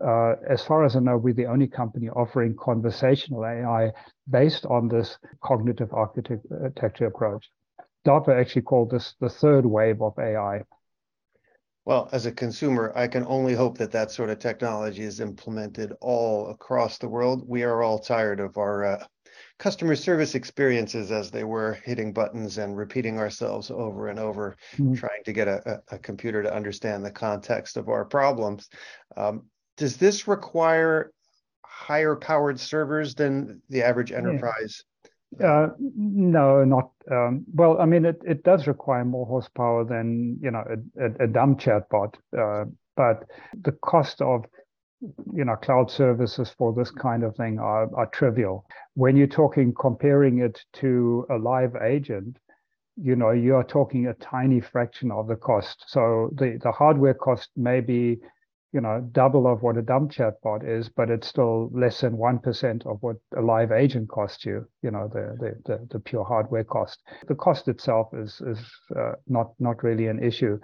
uh, 0.06 0.36
as 0.50 0.64
far 0.64 0.86
as 0.86 0.96
I 0.96 1.00
know, 1.00 1.18
we're 1.18 1.34
the 1.34 1.46
only 1.46 1.68
company 1.68 2.10
offering 2.10 2.56
conversational 2.60 3.46
AI 3.46 3.92
based 4.30 4.66
on 4.66 4.88
this 4.88 5.18
cognitive 5.44 5.94
architecture 5.94 7.06
approach. 7.06 7.50
DARPA 8.06 8.40
actually 8.40 8.62
called 8.64 8.92
this 8.92 9.16
the 9.20 9.30
third 9.30 9.66
wave 9.66 10.02
of 10.02 10.18
AI. 10.18 10.64
Well, 11.86 12.08
as 12.12 12.26
a 12.26 12.32
consumer, 12.32 12.94
I 12.96 13.08
can 13.08 13.26
only 13.26 13.56
hope 13.56 13.78
that 13.80 13.92
that 13.92 14.12
sort 14.12 14.30
of 14.30 14.40
technology 14.40 15.04
is 15.04 15.20
implemented 15.20 15.94
all 16.02 16.50
across 16.50 16.98
the 16.98 17.10
world. 17.10 17.44
We 17.48 17.64
are 17.64 17.82
all 17.82 18.00
tired 18.00 18.40
of 18.40 18.58
our 18.58 18.86
uh, 18.86 19.06
customer 19.58 19.96
service 19.96 20.36
experiences 20.36 21.12
as 21.12 21.32
they 21.32 21.44
were 21.44 21.74
hitting 21.84 22.14
buttons 22.14 22.58
and 22.58 22.78
repeating 22.78 23.18
ourselves 23.18 23.72
over 23.72 24.08
and 24.08 24.20
over, 24.20 24.56
mm-hmm. 24.74 24.94
trying 24.96 25.24
to 25.26 25.34
get 25.34 25.48
a, 25.48 25.82
a, 25.92 26.00
computer 26.00 26.44
to 26.44 26.54
understand 26.54 27.04
the 27.04 27.12
context 27.12 27.78
of 27.78 27.90
our 27.90 28.06
problems. 28.06 28.70
Um, 29.18 29.44
does 29.78 29.98
this 29.98 30.28
require 30.28 31.12
higher 31.64 32.16
powered 32.16 32.60
servers 32.60 33.16
than 33.16 33.62
the 33.70 33.84
average 33.84 34.12
enterprise 34.12 34.84
Uh, 35.40 35.68
no, 35.78 36.64
not 36.66 36.90
um, 37.12 37.46
well. 37.54 37.80
I 37.80 37.86
mean, 37.86 38.04
it, 38.04 38.20
it 38.26 38.44
does 38.44 38.66
require 38.66 39.06
more 39.06 39.28
horsepower 39.28 39.86
than 39.86 40.40
you 40.42 40.50
know 40.50 40.64
a, 40.68 41.06
a, 41.06 41.26
a 41.26 41.28
dumb 41.28 41.56
chatbot, 41.56 42.16
uh, 42.36 42.66
but 42.96 43.26
the 43.62 43.72
cost 43.74 44.22
of 44.22 44.46
you 45.02 45.46
know 45.46 45.56
cloud 45.56 45.90
services 45.90 46.50
for 46.58 46.74
this 46.74 46.92
kind 46.92 47.24
of 47.24 47.36
thing 47.36 47.60
are, 47.60 47.94
are 47.96 48.08
trivial. 48.08 48.66
When 48.96 49.16
you're 49.16 49.28
talking 49.28 49.74
comparing 49.74 50.40
it 50.40 50.60
to 50.74 51.26
a 51.30 51.38
live 51.38 51.76
agent, 51.76 52.38
you 52.96 53.16
know 53.16 53.32
you 53.32 53.56
are 53.56 53.64
talking 53.64 54.08
a 54.08 54.14
tiny 54.16 54.60
fraction 54.62 55.12
of 55.12 55.28
the 55.28 55.36
cost. 55.36 55.86
So 55.88 56.32
the 56.36 56.60
the 56.64 56.72
hardware 56.72 57.14
cost 57.14 57.50
may 57.56 57.82
be 57.82 58.20
you 58.72 58.82
know, 58.82 59.02
double 59.12 59.48
of 59.48 59.64
what 59.64 59.78
a 59.78 59.82
dumb 59.82 60.10
chatbot 60.10 60.68
is, 60.68 60.90
but 60.90 61.10
it's 61.10 61.28
still 61.28 61.70
less 61.74 62.02
than 62.02 62.16
1% 62.16 62.86
of 62.86 62.98
what 63.02 63.16
a 63.36 63.42
live 63.42 63.72
agent 63.72 64.08
costs 64.10 64.46
you, 64.46 64.66
you 64.84 64.92
know, 64.92 65.10
the, 65.12 65.36
the, 65.40 65.56
the, 65.66 65.88
the 65.92 66.00
pure 66.00 66.24
hardware 66.24 66.64
cost. 66.64 67.02
The 67.28 67.36
cost 67.36 67.68
itself 67.68 68.10
is, 68.14 68.40
is 68.46 68.60
uh, 68.96 69.14
not, 69.28 69.54
not 69.60 69.84
really 69.84 70.08
an 70.08 70.22
issue. 70.24 70.60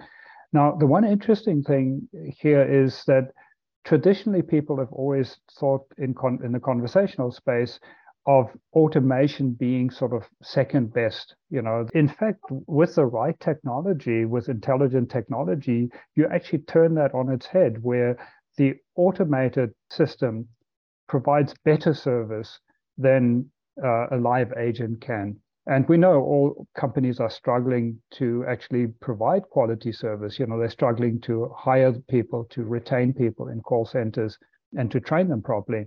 Now, 0.54 0.75
the 0.75 0.86
one 0.86 1.04
interesting 1.04 1.63
thing 1.63 2.08
here 2.38 2.62
is 2.62 3.04
that 3.08 3.32
traditionally 3.86 4.42
people 4.42 4.77
have 4.77 4.92
always 4.92 5.38
thought 5.60 5.86
in, 5.98 6.13
con- 6.13 6.39
in 6.44 6.51
the 6.51 6.60
conversational 6.60 7.32
space 7.32 7.80
of 8.27 8.50
automation 8.74 9.51
being 9.51 9.89
sort 9.92 10.12
of 10.12 10.24
second 10.42 10.92
best 10.94 11.36
you 11.51 11.62
know. 11.62 11.86
In 11.94 12.08
fact 12.08 12.39
with 12.50 12.96
the 12.96 13.06
right 13.06 13.39
technology 13.39 14.25
with 14.25 14.50
intelligent 14.50 15.12
technology 15.12 15.89
you 16.15 16.27
actually 16.34 16.60
turn 16.60 16.96
that 16.96 17.13
on 17.13 17.32
its 17.32 17.46
head 17.46 17.77
where 17.84 18.18
the 18.58 18.74
automated 18.96 19.72
system 19.92 20.48
provides 21.08 21.54
better 21.63 21.94
service 21.94 22.60
than 22.98 23.50
uh, 23.84 24.08
a 24.12 24.18
live 24.18 24.51
agent 24.58 25.01
can 25.01 25.38
and 25.67 25.88
we 25.89 25.98
know 25.98 26.22
all 26.22 26.67
companies 26.75 27.19
are 27.19 27.29
struggling 27.29 28.00
to 28.12 28.45
actually 28.48 28.88
provide 29.01 29.43
quality 29.50 29.91
service 29.91 30.39
you 30.39 30.45
know 30.45 30.60
they're 30.60 30.69
struggling 30.69 31.19
to 31.19 31.51
hire 31.55 31.93
people 32.10 32.45
to 32.50 32.63
retain 32.63 33.13
people 33.13 33.48
in 33.50 33.62
call 33.62 33.86
centers 33.86 34.38
and 34.77 34.91
to 34.91 35.00
train 35.00 35.27
them 35.27 35.41
properly 35.41 35.86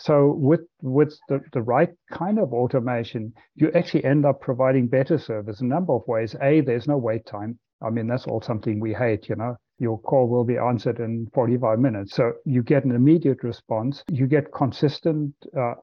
so 0.00 0.32
with 0.38 0.62
with 0.80 1.18
the, 1.28 1.42
the 1.52 1.60
right 1.60 1.90
kind 2.10 2.38
of 2.38 2.54
automation, 2.54 3.34
you 3.54 3.70
actually 3.72 4.04
end 4.04 4.24
up 4.24 4.40
providing 4.40 4.86
better 4.88 5.18
service 5.18 5.60
in 5.60 5.66
a 5.66 5.74
number 5.74 5.92
of 5.92 6.08
ways. 6.08 6.34
A, 6.40 6.62
there's 6.62 6.88
no 6.88 6.96
wait 6.96 7.26
time. 7.26 7.58
I 7.82 7.90
mean, 7.90 8.06
that's 8.06 8.26
all 8.26 8.40
something 8.40 8.80
we 8.80 8.94
hate, 8.94 9.28
you 9.28 9.36
know. 9.36 9.56
Your 9.78 9.98
call 10.00 10.26
will 10.28 10.44
be 10.44 10.56
answered 10.56 11.00
in 11.00 11.28
45 11.34 11.78
minutes. 11.78 12.14
So 12.14 12.32
you 12.46 12.62
get 12.62 12.84
an 12.84 12.92
immediate 12.92 13.42
response. 13.42 14.02
You 14.10 14.26
get 14.26 14.52
consistent, 14.52 15.34
uh, 15.56 15.74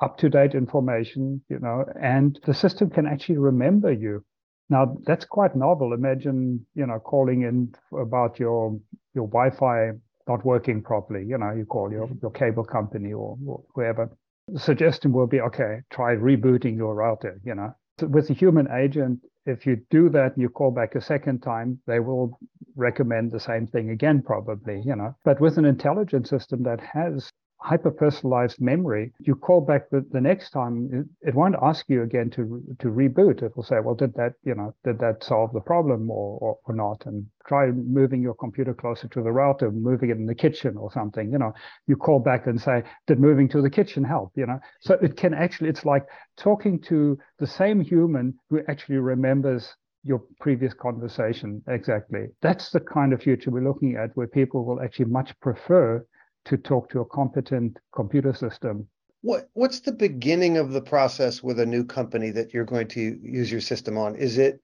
up 0.00 0.18
to 0.18 0.28
date 0.28 0.54
information, 0.54 1.42
you 1.48 1.58
know, 1.58 1.84
and 2.00 2.38
the 2.46 2.54
system 2.54 2.90
can 2.90 3.06
actually 3.06 3.38
remember 3.38 3.92
you. 3.92 4.24
Now 4.70 4.96
that's 5.06 5.24
quite 5.24 5.56
novel. 5.56 5.92
Imagine, 5.92 6.66
you 6.74 6.86
know, 6.86 6.98
calling 6.98 7.42
in 7.42 7.74
about 7.98 8.38
your 8.38 8.78
your 9.14 9.26
Wi-Fi 9.28 9.92
not 10.28 10.44
working 10.44 10.82
properly, 10.82 11.24
you 11.24 11.38
know, 11.38 11.52
you 11.52 11.64
call 11.64 11.90
your, 11.90 12.08
your 12.20 12.30
cable 12.30 12.64
company 12.64 13.12
or, 13.12 13.36
or 13.46 13.62
whoever. 13.74 14.10
The 14.48 14.60
suggestion 14.60 15.12
will 15.12 15.26
be, 15.26 15.40
okay, 15.40 15.80
try 15.90 16.14
rebooting 16.14 16.76
your 16.76 16.94
router, 16.94 17.40
you 17.44 17.54
know. 17.54 17.74
So 17.98 18.06
with 18.06 18.30
a 18.30 18.34
human 18.34 18.68
agent, 18.70 19.20
if 19.46 19.66
you 19.66 19.80
do 19.90 20.10
that 20.10 20.34
and 20.34 20.42
you 20.42 20.50
call 20.50 20.70
back 20.70 20.94
a 20.94 21.00
second 21.00 21.40
time, 21.40 21.80
they 21.86 22.00
will 22.00 22.38
recommend 22.76 23.32
the 23.32 23.40
same 23.40 23.66
thing 23.66 23.90
again, 23.90 24.22
probably, 24.22 24.82
you 24.84 24.94
know. 24.94 25.14
But 25.24 25.40
with 25.40 25.56
an 25.56 25.64
intelligent 25.64 26.28
system 26.28 26.62
that 26.64 26.80
has 26.80 27.32
hyper 27.60 27.90
personalized 27.90 28.60
memory, 28.60 29.12
you 29.18 29.34
call 29.34 29.60
back 29.60 29.90
the, 29.90 30.04
the 30.12 30.20
next 30.20 30.50
time, 30.50 30.88
it, 30.92 31.28
it, 31.28 31.34
won't 31.34 31.56
ask 31.60 31.84
you 31.88 32.02
again 32.02 32.30
to 32.30 32.62
to 32.78 32.88
reboot. 32.88 33.42
It 33.42 33.56
will 33.56 33.64
say, 33.64 33.80
well, 33.80 33.94
did 33.94 34.14
that, 34.14 34.34
you 34.44 34.54
know, 34.54 34.74
did 34.84 34.98
that 35.00 35.24
solve 35.24 35.52
the 35.52 35.60
problem 35.60 36.10
or, 36.10 36.38
or, 36.40 36.58
or 36.64 36.74
not? 36.74 37.04
And 37.06 37.26
try 37.46 37.70
moving 37.70 38.22
your 38.22 38.34
computer 38.34 38.74
closer 38.74 39.08
to 39.08 39.22
the 39.22 39.32
router, 39.32 39.70
moving 39.70 40.10
it 40.10 40.16
in 40.16 40.26
the 40.26 40.34
kitchen 40.34 40.76
or 40.76 40.92
something, 40.92 41.32
you 41.32 41.38
know, 41.38 41.52
you 41.86 41.96
call 41.96 42.20
back 42.20 42.46
and 42.46 42.60
say, 42.60 42.82
did 43.06 43.18
moving 43.18 43.48
to 43.48 43.60
the 43.60 43.70
kitchen 43.70 44.04
help? 44.04 44.32
You 44.36 44.46
know, 44.46 44.60
so 44.80 44.94
it 44.94 45.16
can 45.16 45.34
actually, 45.34 45.70
it's 45.70 45.84
like 45.84 46.06
talking 46.36 46.80
to 46.82 47.18
the 47.38 47.46
same 47.46 47.80
human 47.80 48.34
who 48.50 48.60
actually 48.68 48.98
remembers 48.98 49.74
your 50.04 50.22
previous 50.40 50.74
conversation 50.74 51.62
exactly. 51.66 52.26
That's 52.40 52.70
the 52.70 52.80
kind 52.80 53.12
of 53.12 53.20
future 53.20 53.50
we're 53.50 53.66
looking 53.66 53.96
at 53.96 54.10
where 54.14 54.28
people 54.28 54.64
will 54.64 54.80
actually 54.80 55.06
much 55.06 55.38
prefer 55.40 56.06
to 56.48 56.56
talk 56.56 56.90
to 56.90 57.00
a 57.00 57.04
competent 57.04 57.78
computer 57.94 58.34
system. 58.34 58.88
What 59.22 59.48
what's 59.54 59.80
the 59.80 59.92
beginning 59.92 60.58
of 60.58 60.72
the 60.72 60.80
process 60.80 61.42
with 61.42 61.58
a 61.58 61.66
new 61.66 61.84
company 61.84 62.30
that 62.30 62.54
you're 62.54 62.64
going 62.64 62.88
to 62.88 63.18
use 63.22 63.50
your 63.50 63.60
system 63.60 63.98
on? 63.98 64.16
Is 64.16 64.38
it 64.38 64.60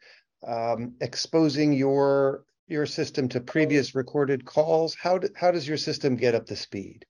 um, 0.47 0.95
exposing 1.01 1.73
your 1.73 2.45
your 2.67 2.87
system 2.87 3.29
to 3.31 3.41
previous 3.41 3.95
recorded 3.95 4.45
calls? 4.45 4.95
How 4.95 5.19
do, 5.19 5.29
how 5.37 5.51
does 5.51 5.67
your 5.67 5.77
system 5.77 6.17
get 6.17 6.35
up 6.35 6.47
to 6.47 6.57
speed? 6.57 7.05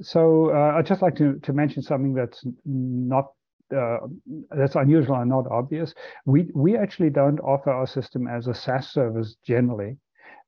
So 0.00 0.50
uh, 0.54 0.76
I'd 0.76 0.86
just 0.86 1.02
like 1.02 1.16
to, 1.16 1.38
to 1.40 1.52
mention 1.52 1.82
something 1.82 2.14
that's 2.14 2.44
not 2.64 3.26
uh, 3.74 3.98
that's 4.56 4.76
unusual 4.76 5.16
and 5.16 5.30
not 5.30 5.46
obvious. 5.50 5.92
We 6.24 6.50
we 6.54 6.76
actually 6.76 7.10
don't 7.10 7.40
offer 7.40 7.70
our 7.70 7.86
system 7.86 8.28
as 8.28 8.46
a 8.46 8.54
SaaS 8.54 8.88
service 8.88 9.36
generally. 9.44 9.96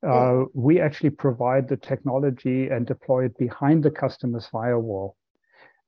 Uh, 0.06 0.44
we 0.54 0.80
actually 0.80 1.10
provide 1.10 1.68
the 1.68 1.76
technology 1.76 2.68
and 2.68 2.86
deploy 2.86 3.24
it 3.24 3.36
behind 3.36 3.82
the 3.82 3.90
customer's 3.90 4.46
firewall, 4.46 5.16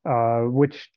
uh, 0.04 0.40
which 0.40 0.90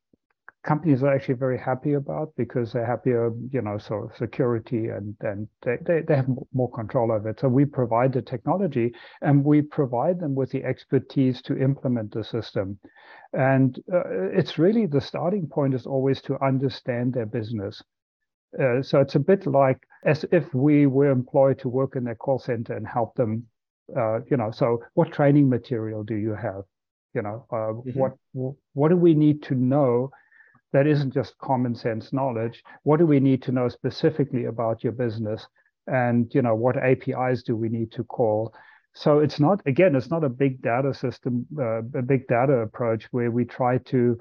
companies 0.63 1.03
are 1.03 1.13
actually 1.13 1.35
very 1.35 1.59
happy 1.59 1.93
about 1.93 2.33
because 2.37 2.71
they're 2.71 2.85
happier, 2.85 3.31
you 3.51 3.61
know, 3.61 3.77
so 3.77 4.09
security 4.17 4.87
and 4.87 5.15
and 5.21 5.47
they, 5.61 5.77
they, 5.85 6.01
they 6.01 6.15
have 6.15 6.29
more 6.53 6.71
control 6.71 7.11
over 7.11 7.29
it. 7.29 7.39
So 7.39 7.49
we 7.49 7.65
provide 7.65 8.13
the 8.13 8.21
technology 8.21 8.93
and 9.21 9.43
we 9.43 9.61
provide 9.61 10.19
them 10.19 10.35
with 10.35 10.49
the 10.51 10.63
expertise 10.63 11.41
to 11.43 11.57
implement 11.57 12.13
the 12.13 12.23
system. 12.23 12.79
And 13.33 13.77
uh, 13.93 14.29
it's 14.31 14.57
really 14.57 14.85
the 14.85 15.01
starting 15.01 15.47
point 15.47 15.73
is 15.73 15.85
always 15.85 16.21
to 16.23 16.41
understand 16.43 17.13
their 17.13 17.25
business. 17.25 17.83
Uh, 18.59 18.81
so 18.81 19.01
it's 19.01 19.15
a 19.15 19.19
bit 19.19 19.45
like 19.45 19.79
as 20.05 20.25
if 20.31 20.53
we 20.53 20.85
were 20.85 21.11
employed 21.11 21.59
to 21.59 21.69
work 21.69 21.95
in 21.95 22.03
their 22.03 22.15
call 22.15 22.39
center 22.39 22.73
and 22.73 22.87
help 22.87 23.15
them. 23.15 23.47
Uh, 23.95 24.19
you 24.29 24.37
know, 24.37 24.51
so 24.51 24.83
what 24.93 25.11
training 25.11 25.49
material 25.49 26.03
do 26.03 26.15
you 26.15 26.33
have? 26.33 26.63
You 27.13 27.21
know, 27.21 27.45
uh, 27.51 27.73
mm-hmm. 27.73 27.99
what 27.99 28.13
what 28.73 28.89
do 28.89 28.97
we 28.97 29.13
need 29.13 29.43
to 29.43 29.55
know 29.55 30.11
that 30.71 30.87
isn't 30.87 31.13
just 31.13 31.37
common 31.37 31.75
sense 31.75 32.11
knowledge? 32.11 32.63
What 32.83 32.97
do 32.97 33.05
we 33.05 33.19
need 33.19 33.43
to 33.43 33.51
know 33.51 33.69
specifically 33.69 34.45
about 34.45 34.83
your 34.83 34.93
business? 34.93 35.45
And 35.87 36.33
you 36.33 36.41
know, 36.41 36.55
what 36.55 36.77
APIs 36.77 37.43
do 37.43 37.55
we 37.55 37.69
need 37.69 37.91
to 37.93 38.03
call? 38.03 38.53
So 38.95 39.19
it's 39.19 39.39
not 39.39 39.61
again, 39.65 39.95
it's 39.95 40.09
not 40.09 40.23
a 40.23 40.29
big 40.29 40.61
data 40.61 40.93
system, 40.93 41.45
uh, 41.57 41.79
a 41.79 42.01
big 42.01 42.27
data 42.27 42.53
approach 42.53 43.07
where 43.11 43.31
we 43.31 43.45
try 43.45 43.77
to 43.77 44.17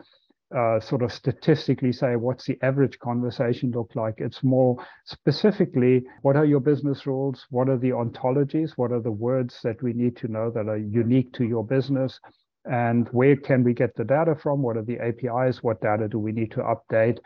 uh, 0.56 0.80
sort 0.80 1.02
of 1.02 1.12
statistically 1.12 1.92
say 1.92 2.16
what's 2.16 2.46
the 2.46 2.58
average 2.62 2.98
conversation 2.98 3.70
look 3.70 3.90
like. 3.94 4.14
It's 4.18 4.42
more 4.42 4.76
specifically 5.04 6.04
what 6.22 6.36
are 6.36 6.44
your 6.44 6.60
business 6.60 7.06
rules? 7.06 7.46
What 7.50 7.68
are 7.68 7.78
the 7.78 7.90
ontologies? 7.90 8.72
What 8.76 8.92
are 8.92 9.00
the 9.00 9.12
words 9.12 9.58
that 9.64 9.82
we 9.82 9.92
need 9.92 10.16
to 10.18 10.28
know 10.28 10.50
that 10.50 10.68
are 10.68 10.78
unique 10.78 11.32
to 11.34 11.44
your 11.44 11.64
business? 11.64 12.20
And 12.64 13.08
where 13.08 13.36
can 13.36 13.64
we 13.64 13.74
get 13.74 13.94
the 13.96 14.04
data 14.04 14.36
from? 14.40 14.62
What 14.62 14.76
are 14.76 14.84
the 14.84 14.98
APIs? 15.00 15.62
What 15.62 15.80
data 15.80 16.08
do 16.08 16.18
we 16.18 16.32
need 16.32 16.52
to 16.52 16.60
update? 16.60 17.18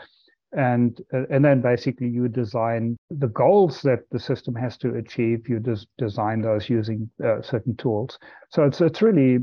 And 0.53 0.99
uh, 1.13 1.25
and 1.29 1.45
then 1.45 1.61
basically 1.61 2.09
you 2.09 2.29
design 2.29 2.97
the 3.11 3.29
goals 3.29 3.83
that 3.83 4.09
the 4.11 4.21
system 4.21 4.55
has 4.55 4.79
to 4.79 4.95
achieve. 4.95 5.49
You 5.49 5.59
des- 5.59 5.87
design 5.99 6.41
those 6.41 6.71
using 6.71 7.11
uh, 7.23 7.43
certain 7.43 7.77
tools. 7.77 8.19
So 8.51 8.65
it's 8.65 8.81
it's 8.81 9.03
really 9.03 9.41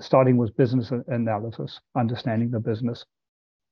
starting 0.00 0.36
with 0.36 0.56
business 0.56 0.92
analysis, 1.08 1.80
understanding 1.94 2.50
the 2.50 2.60
business. 2.60 3.04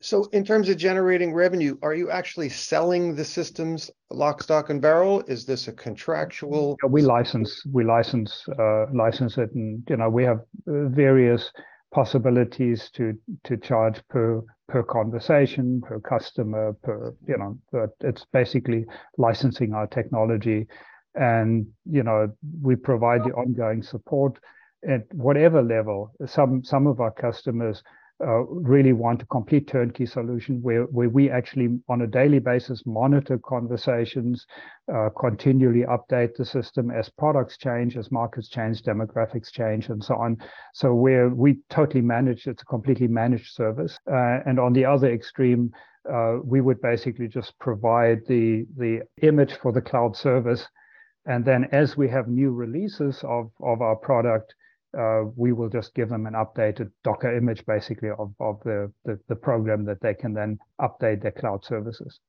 So, 0.01 0.25
in 0.33 0.45
terms 0.45 0.69
of 0.69 0.77
generating 0.77 1.33
revenue, 1.33 1.79
are 1.83 1.95
you 1.95 2.11
actually 2.11 2.51
selling 2.51 3.15
the 3.15 3.25
systems 3.25 3.91
lock, 4.11 4.43
stock, 4.43 4.69
and 4.69 4.83
barrel? 4.83 5.23
Is 5.27 5.47
this 5.47 5.67
a 5.69 5.73
contractual? 5.73 6.77
We 6.89 7.01
license, 7.01 7.65
we 7.73 7.85
license, 7.85 8.45
uh, 8.59 8.87
license 8.93 9.39
it, 9.39 9.51
and 9.55 9.83
you 9.89 9.97
know 9.97 10.11
we 10.11 10.25
have 10.25 10.41
uh, 10.69 10.89
various 10.89 11.51
possibilities 11.91 12.91
to 12.95 13.19
to 13.45 13.57
charge 13.57 14.03
per 14.09 14.43
per 14.69 14.83
conversation, 14.83 15.81
per 15.81 16.01
customer, 16.01 16.75
per 16.83 17.15
you 17.27 17.39
know. 17.39 17.59
But 17.73 17.91
it's 18.01 18.27
basically 18.31 18.85
licensing 19.17 19.73
our 19.73 19.87
technology, 19.87 20.67
and 21.15 21.67
you 21.91 22.03
know 22.03 22.31
we 22.61 22.77
provide 22.77 23.25
the 23.25 23.33
ongoing 23.33 23.83
support 23.83 24.39
at 24.89 25.03
whatever 25.13 25.63
level. 25.63 26.13
Some 26.27 26.63
some 26.65 26.87
of 26.87 27.01
our 27.01 27.13
customers 27.13 27.83
uh, 28.25 28.45
really 28.45 28.93
want 28.93 29.23
a 29.23 29.27
complete 29.27 29.67
turnkey 29.67 30.07
solution 30.07 30.63
where, 30.63 30.85
where 30.85 31.09
we 31.09 31.29
actually 31.31 31.81
on 31.89 32.03
a 32.03 32.07
daily 32.07 32.39
basis 32.39 32.83
monitor 32.87 33.39
conversations, 33.45 34.47
uh, 34.95 35.09
continually 35.19 35.85
update 35.85 36.35
the 36.37 36.45
system 36.45 36.93
as 36.93 37.09
products 37.09 37.59
change, 37.59 37.97
as 37.97 38.13
markets 38.13 38.49
change, 38.49 38.83
demographics 38.83 39.51
change, 39.51 39.89
and 39.89 40.03
so 40.03 40.15
on. 40.15 40.37
So 40.75 40.95
where 40.95 41.29
we 41.29 41.59
totally 41.71 42.03
manage, 42.03 42.47
it's 42.47 42.63
a 42.63 42.67
completely 42.67 43.09
managed 43.09 43.53
service. 43.53 43.99
Uh, 44.09 44.39
and 44.47 44.61
on 44.61 44.73
the 44.73 44.85
other 44.85 45.11
extreme, 45.13 45.73
uh, 46.11 46.37
we 46.45 46.61
would 46.61 46.81
basically 46.81 47.27
just 47.27 47.59
provide 47.59 48.21
the 48.29 48.67
the 48.77 49.01
image 49.23 49.55
for 49.55 49.73
the 49.73 49.81
cloud 49.81 50.17
service, 50.17 50.69
and 51.27 51.45
then 51.45 51.65
as 51.73 51.97
we 51.97 52.09
have 52.09 52.29
new 52.29 52.53
releases 52.53 53.25
of 53.25 53.51
of 53.61 53.81
our 53.81 53.97
product, 53.97 54.55
uh, 54.97 55.25
we 55.37 55.53
will 55.53 55.69
just 55.69 55.95
give 55.95 56.09
them 56.09 56.27
an 56.27 56.35
updated 56.35 56.91
Docker 57.03 57.37
image, 57.37 57.65
basically, 57.67 58.11
of, 58.11 58.35
of 58.41 58.61
the, 58.65 58.93
the, 59.05 59.19
the, 59.29 59.37
program 59.37 59.85
that 59.85 60.01
they 60.01 60.15
can 60.15 60.33
then 60.33 60.59
update 60.81 61.23
their 61.23 61.33
cloud 61.33 61.65
services. 61.65 62.21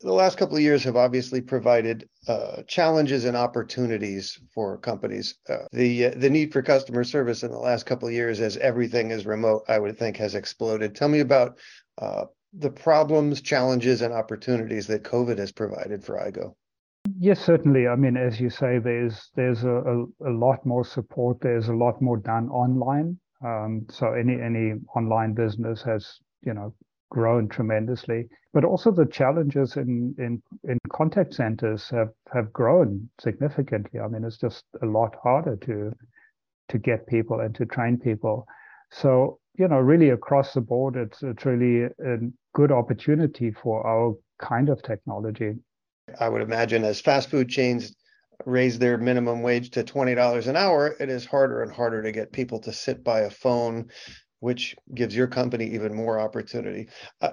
The 0.00 0.12
last 0.12 0.36
couple 0.36 0.56
of 0.56 0.62
years 0.62 0.82
have 0.84 0.96
obviously 0.96 1.40
provided 1.40 2.08
uh, 2.26 2.62
challenges 2.66 3.24
and 3.24 3.36
opportunities 3.36 4.38
for 4.52 4.78
companies. 4.78 5.36
Uh, 5.48 5.66
the 5.70 6.08
the 6.08 6.28
need 6.28 6.52
for 6.52 6.60
customer 6.60 7.04
service 7.04 7.44
in 7.44 7.52
the 7.52 7.58
last 7.58 7.86
couple 7.86 8.08
of 8.08 8.14
years, 8.14 8.40
as 8.40 8.56
everything 8.56 9.12
is 9.12 9.26
remote, 9.26 9.62
I 9.68 9.78
would 9.78 9.96
think 9.96 10.16
has 10.16 10.34
exploded. 10.34 10.96
Tell 10.96 11.08
me 11.08 11.20
about 11.20 11.58
uh, 11.98 12.24
the 12.52 12.70
problems, 12.70 13.42
challenges, 13.42 14.02
and 14.02 14.12
opportunities 14.12 14.88
that 14.88 15.04
COVID 15.04 15.38
has 15.38 15.52
provided 15.52 16.04
for 16.04 16.16
Aigo. 16.16 16.54
Yes, 17.22 17.38
certainly. 17.40 17.86
I 17.86 17.94
mean, 17.94 18.16
as 18.16 18.40
you 18.40 18.50
say, 18.50 18.80
there's 18.80 19.30
there's 19.36 19.62
a, 19.62 19.70
a, 19.70 20.04
a 20.28 20.32
lot 20.32 20.66
more 20.66 20.84
support. 20.84 21.40
There's 21.40 21.68
a 21.68 21.72
lot 21.74 22.02
more 22.02 22.16
done 22.16 22.48
online. 22.48 23.20
Um, 23.44 23.86
so 23.88 24.12
any 24.12 24.40
any 24.40 24.72
online 24.96 25.32
business 25.32 25.82
has 25.84 26.18
you 26.42 26.52
know 26.52 26.74
grown 27.10 27.48
tremendously. 27.48 28.28
But 28.52 28.64
also 28.64 28.90
the 28.90 29.06
challenges 29.06 29.76
in 29.76 30.14
in 30.18 30.42
in 30.64 30.78
contact 30.90 31.34
centers 31.34 31.88
have 31.90 32.10
have 32.32 32.52
grown 32.52 33.08
significantly. 33.20 34.00
I 34.00 34.08
mean, 34.08 34.24
it's 34.24 34.38
just 34.38 34.64
a 34.82 34.86
lot 34.86 35.14
harder 35.22 35.54
to 35.56 35.92
to 36.70 36.78
get 36.78 37.06
people 37.06 37.40
and 37.40 37.54
to 37.56 37.66
train 37.66 37.98
people. 37.98 38.46
So 38.90 39.38
you 39.58 39.68
know, 39.68 39.78
really 39.80 40.10
across 40.10 40.54
the 40.54 40.60
board, 40.60 40.96
it's 40.96 41.22
it's 41.22 41.46
really 41.46 41.84
a 41.84 42.18
good 42.54 42.72
opportunity 42.72 43.52
for 43.52 43.86
our 43.86 44.16
kind 44.40 44.68
of 44.68 44.82
technology. 44.82 45.54
I 46.20 46.28
would 46.28 46.42
imagine 46.42 46.84
as 46.84 47.00
fast 47.00 47.30
food 47.30 47.48
chains 47.48 47.94
raise 48.44 48.78
their 48.78 48.98
minimum 48.98 49.42
wage 49.42 49.70
to 49.70 49.84
$20 49.84 50.46
an 50.46 50.56
hour, 50.56 50.96
it 50.98 51.08
is 51.08 51.24
harder 51.24 51.62
and 51.62 51.72
harder 51.72 52.02
to 52.02 52.12
get 52.12 52.32
people 52.32 52.58
to 52.60 52.72
sit 52.72 53.04
by 53.04 53.20
a 53.20 53.30
phone, 53.30 53.90
which 54.40 54.74
gives 54.94 55.14
your 55.14 55.28
company 55.28 55.66
even 55.66 55.94
more 55.94 56.18
opportunity. 56.18 56.88
Uh, 57.20 57.32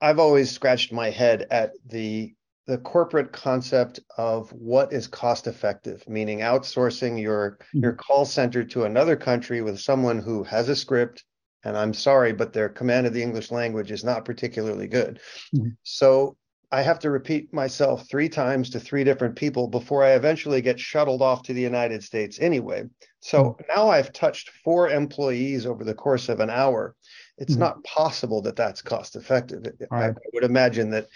I've 0.00 0.18
always 0.18 0.50
scratched 0.50 0.92
my 0.92 1.10
head 1.10 1.46
at 1.50 1.72
the 1.86 2.34
the 2.66 2.78
corporate 2.78 3.30
concept 3.30 4.00
of 4.16 4.50
what 4.50 4.90
is 4.90 5.06
cost 5.06 5.46
effective, 5.46 6.02
meaning 6.08 6.38
outsourcing 6.38 7.20
your 7.20 7.58
mm-hmm. 7.58 7.82
your 7.82 7.92
call 7.92 8.24
center 8.24 8.64
to 8.64 8.84
another 8.84 9.16
country 9.16 9.60
with 9.60 9.80
someone 9.80 10.18
who 10.18 10.42
has 10.44 10.68
a 10.68 10.76
script. 10.76 11.24
And 11.64 11.76
I'm 11.76 11.94
sorry, 11.94 12.32
but 12.32 12.52
their 12.52 12.68
command 12.68 13.06
of 13.06 13.12
the 13.12 13.22
English 13.22 13.50
language 13.50 13.90
is 13.90 14.04
not 14.04 14.24
particularly 14.24 14.86
good. 14.86 15.20
Mm-hmm. 15.54 15.70
So 15.82 16.36
I 16.74 16.82
have 16.82 16.98
to 17.00 17.10
repeat 17.10 17.52
myself 17.52 18.08
three 18.08 18.28
times 18.28 18.68
to 18.70 18.80
three 18.80 19.04
different 19.04 19.36
people 19.36 19.68
before 19.68 20.02
I 20.02 20.14
eventually 20.14 20.60
get 20.60 20.80
shuttled 20.80 21.22
off 21.22 21.44
to 21.44 21.52
the 21.52 21.60
United 21.60 22.02
States 22.02 22.40
anyway. 22.40 22.82
So 23.20 23.44
mm-hmm. 23.44 23.62
now 23.68 23.90
I've 23.90 24.12
touched 24.12 24.50
four 24.64 24.90
employees 24.90 25.66
over 25.66 25.84
the 25.84 25.94
course 25.94 26.28
of 26.28 26.40
an 26.40 26.50
hour. 26.50 26.96
It's 27.38 27.52
mm-hmm. 27.52 27.60
not 27.60 27.84
possible 27.84 28.42
that 28.42 28.56
that's 28.56 28.82
cost 28.82 29.14
effective. 29.14 29.64
Right. 29.88 30.10
I, 30.10 30.14
would 30.32 30.42
imagine 30.42 30.90
that 30.90 31.06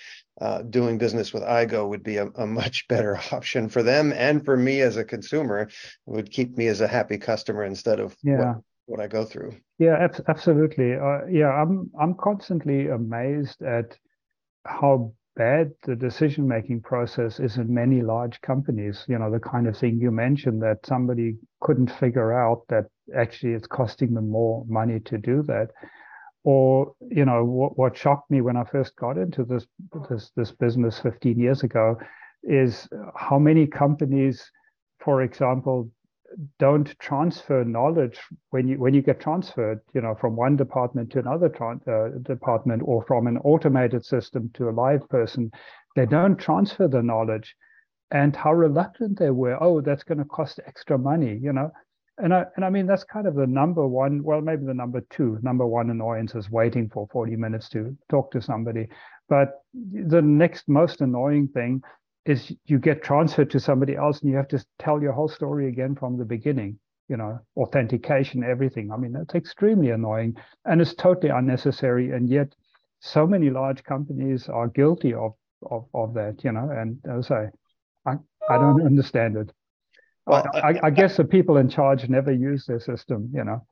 uh, 0.41 0.63
doing 0.63 0.97
business 0.97 1.33
with 1.33 1.43
Aigo 1.43 1.89
would 1.89 2.05
be 2.05 2.19
a, 2.19 2.27
a, 2.37 2.47
much 2.47 2.87
better 2.87 3.19
option 3.33 3.69
for 3.69 3.83
them 3.83 4.13
and 4.13 4.45
for 4.45 4.57
me 4.57 4.81
as 4.81 4.97
a 4.97 5.05
consumer. 5.05 5.63
It 5.63 5.73
would 6.07 6.31
keep 6.31 6.57
me 6.57 6.69
as 6.69 6.81
a 6.81 6.87
happy 6.87 7.19
customer 7.19 7.65
instead 7.65 7.99
of 7.99 8.17
yeah. 8.23 8.37
what, 8.37 8.63
what 8.87 9.01
I 9.01 9.09
go 9.09 9.25
through. 9.25 9.57
Yeah, 9.81 9.97
ab- 10.05 10.25
absolutely. 10.29 10.95
Uh, 10.95 11.27
yeah, 11.29 11.51
I'm 11.51 11.91
I'm 12.01 12.15
constantly 12.15 12.87
amazed 12.87 13.61
at 13.63 13.99
how 14.65 15.13
bad 15.39 15.71
the 15.85 15.95
decision 15.95 16.47
making 16.47 16.83
process 16.83 17.39
is 17.39 17.57
in 17.57 17.73
many 17.73 18.03
large 18.03 18.41
companies. 18.41 19.05
You 19.09 19.19
know, 19.19 19.31
the 19.31 19.39
kind 19.39 19.69
of 19.69 19.77
thing 19.79 19.99
you 19.99 20.11
mentioned 20.11 20.61
that 20.63 20.85
somebody 20.85 21.37
couldn't 21.61 21.93
figure 21.93 22.33
out 22.33 22.63
that 22.69 22.87
actually 23.17 23.53
it's 23.53 23.69
costing 23.69 24.13
them 24.13 24.29
more 24.29 24.65
money 24.69 24.99
to 25.01 25.17
do 25.17 25.43
that. 25.45 25.69
Or, 26.43 26.93
you 27.01 27.25
know, 27.25 27.45
what, 27.45 27.79
what 27.79 27.97
shocked 27.97 28.31
me 28.31 28.41
when 28.41 28.57
I 28.57 28.65
first 28.65 28.97
got 28.97 29.17
into 29.17 29.45
this 29.45 29.67
this 30.11 30.31
this 30.37 30.53
business 30.53 30.99
15 30.99 31.39
years 31.39 31.63
ago 31.63 31.97
is 32.43 32.89
how 33.15 33.39
many 33.39 33.67
companies, 33.67 34.51
for 34.99 35.23
example, 35.23 35.91
don't 36.59 36.99
transfer 36.99 37.65
knowledge 37.65 38.19
when 38.51 38.69
you 38.69 38.79
when 38.79 38.95
you 38.95 39.03
get 39.03 39.21
transferred 39.21 39.81
you 39.95 40.01
know 40.01 40.15
from 40.15 40.37
one 40.37 40.57
department 40.57 41.11
to 41.11 41.19
another 41.19 41.51
uh, 41.89 42.19
department 42.23 42.83
or 42.85 43.05
from 43.07 43.27
an 43.27 43.39
automated 43.39 44.05
system 44.05 44.51
to 44.55 44.69
a 44.69 44.71
live 44.71 45.09
person 45.09 45.51
they 45.97 46.07
don't 46.07 46.37
transfer 46.37 46.87
the 46.87 47.03
knowledge. 47.03 47.57
And 48.11 48.35
how 48.35 48.53
reluctant 48.53 49.19
they 49.19 49.31
were 49.31 49.63
oh 49.63 49.81
that's 49.81 50.05
going 50.05 50.19
to 50.19 50.25
cost 50.25 50.61
extra 50.67 50.99
money 50.99 51.39
you 51.43 51.53
know? 51.53 51.71
And 52.19 52.35
I, 52.35 52.47
and 52.57 52.65
I 52.65 52.71
mean 52.71 52.87
that's 52.87 53.05
kind 53.05 53.27
of 53.27 53.35
the 53.35 53.47
number 53.47 53.87
one 53.87 54.23
well 54.23 54.41
maybe 54.41 54.65
the 54.65 54.75
number 54.75 55.03
two 55.11 55.39
number 55.43 55.67
one 55.67 55.91
annoyance 55.91 56.35
is 56.35 56.51
waiting 56.51 56.89
for 56.89 57.09
40 57.13 57.37
minutes 57.37 57.69
to 57.71 57.97
talk 58.09 58.31
to 58.33 58.41
somebody. 58.41 58.89
But 59.29 59.63
the 59.75 60.23
next 60.23 60.69
most 60.69 61.01
annoying 61.01 61.49
thing 61.49 61.83
is 62.29 62.53
you 62.67 62.79
get 62.79 63.03
transferred 63.03 63.51
to 63.51 63.59
somebody 63.59 63.97
else 63.97 64.21
and 64.21 64.31
you 64.31 64.37
have 64.37 64.49
to 64.49 64.65
tell 64.79 65.01
your 65.01 65.13
whole 65.13 65.29
story 65.29 65.69
again 65.69 65.95
from 65.95 66.19
the 66.19 66.25
beginning 66.25 66.79
you 67.09 67.17
know 67.17 67.41
authentication 67.57 68.45
everything. 68.45 68.93
I 68.93 68.97
mean 68.97 69.13
that's 69.13 69.35
extremely 69.35 69.91
annoying 69.91 70.37
and 70.67 70.81
it's 70.81 70.95
totally 70.95 71.31
unnecessary 71.31 72.11
and 72.11 72.29
yet 72.29 72.55
so 73.01 73.27
many 73.27 73.51
large 73.51 73.83
companies 73.83 74.49
are 74.49 74.69
guilty 74.69 75.15
of 75.15 75.33
of, 75.71 75.87
of 75.95 76.15
that 76.15 76.45
you 76.45 76.53
know 76.53 76.71
and 76.71 76.99
as 77.11 77.31
i 77.31 77.47
i, 78.07 78.13
I 78.49 78.57
don't 78.57 78.85
understand 78.85 79.37
it. 79.37 79.53
Well, 80.27 80.45
I, 80.53 80.59
I, 80.59 80.81
I 80.85 80.91
guess 80.91 81.17
the 81.17 81.25
people 81.25 81.57
in 81.57 81.71
charge 81.71 82.09
never 82.09 82.31
use 82.31 82.67
their 82.67 82.81
system 82.81 83.31
you 83.33 83.45
know 83.45 83.67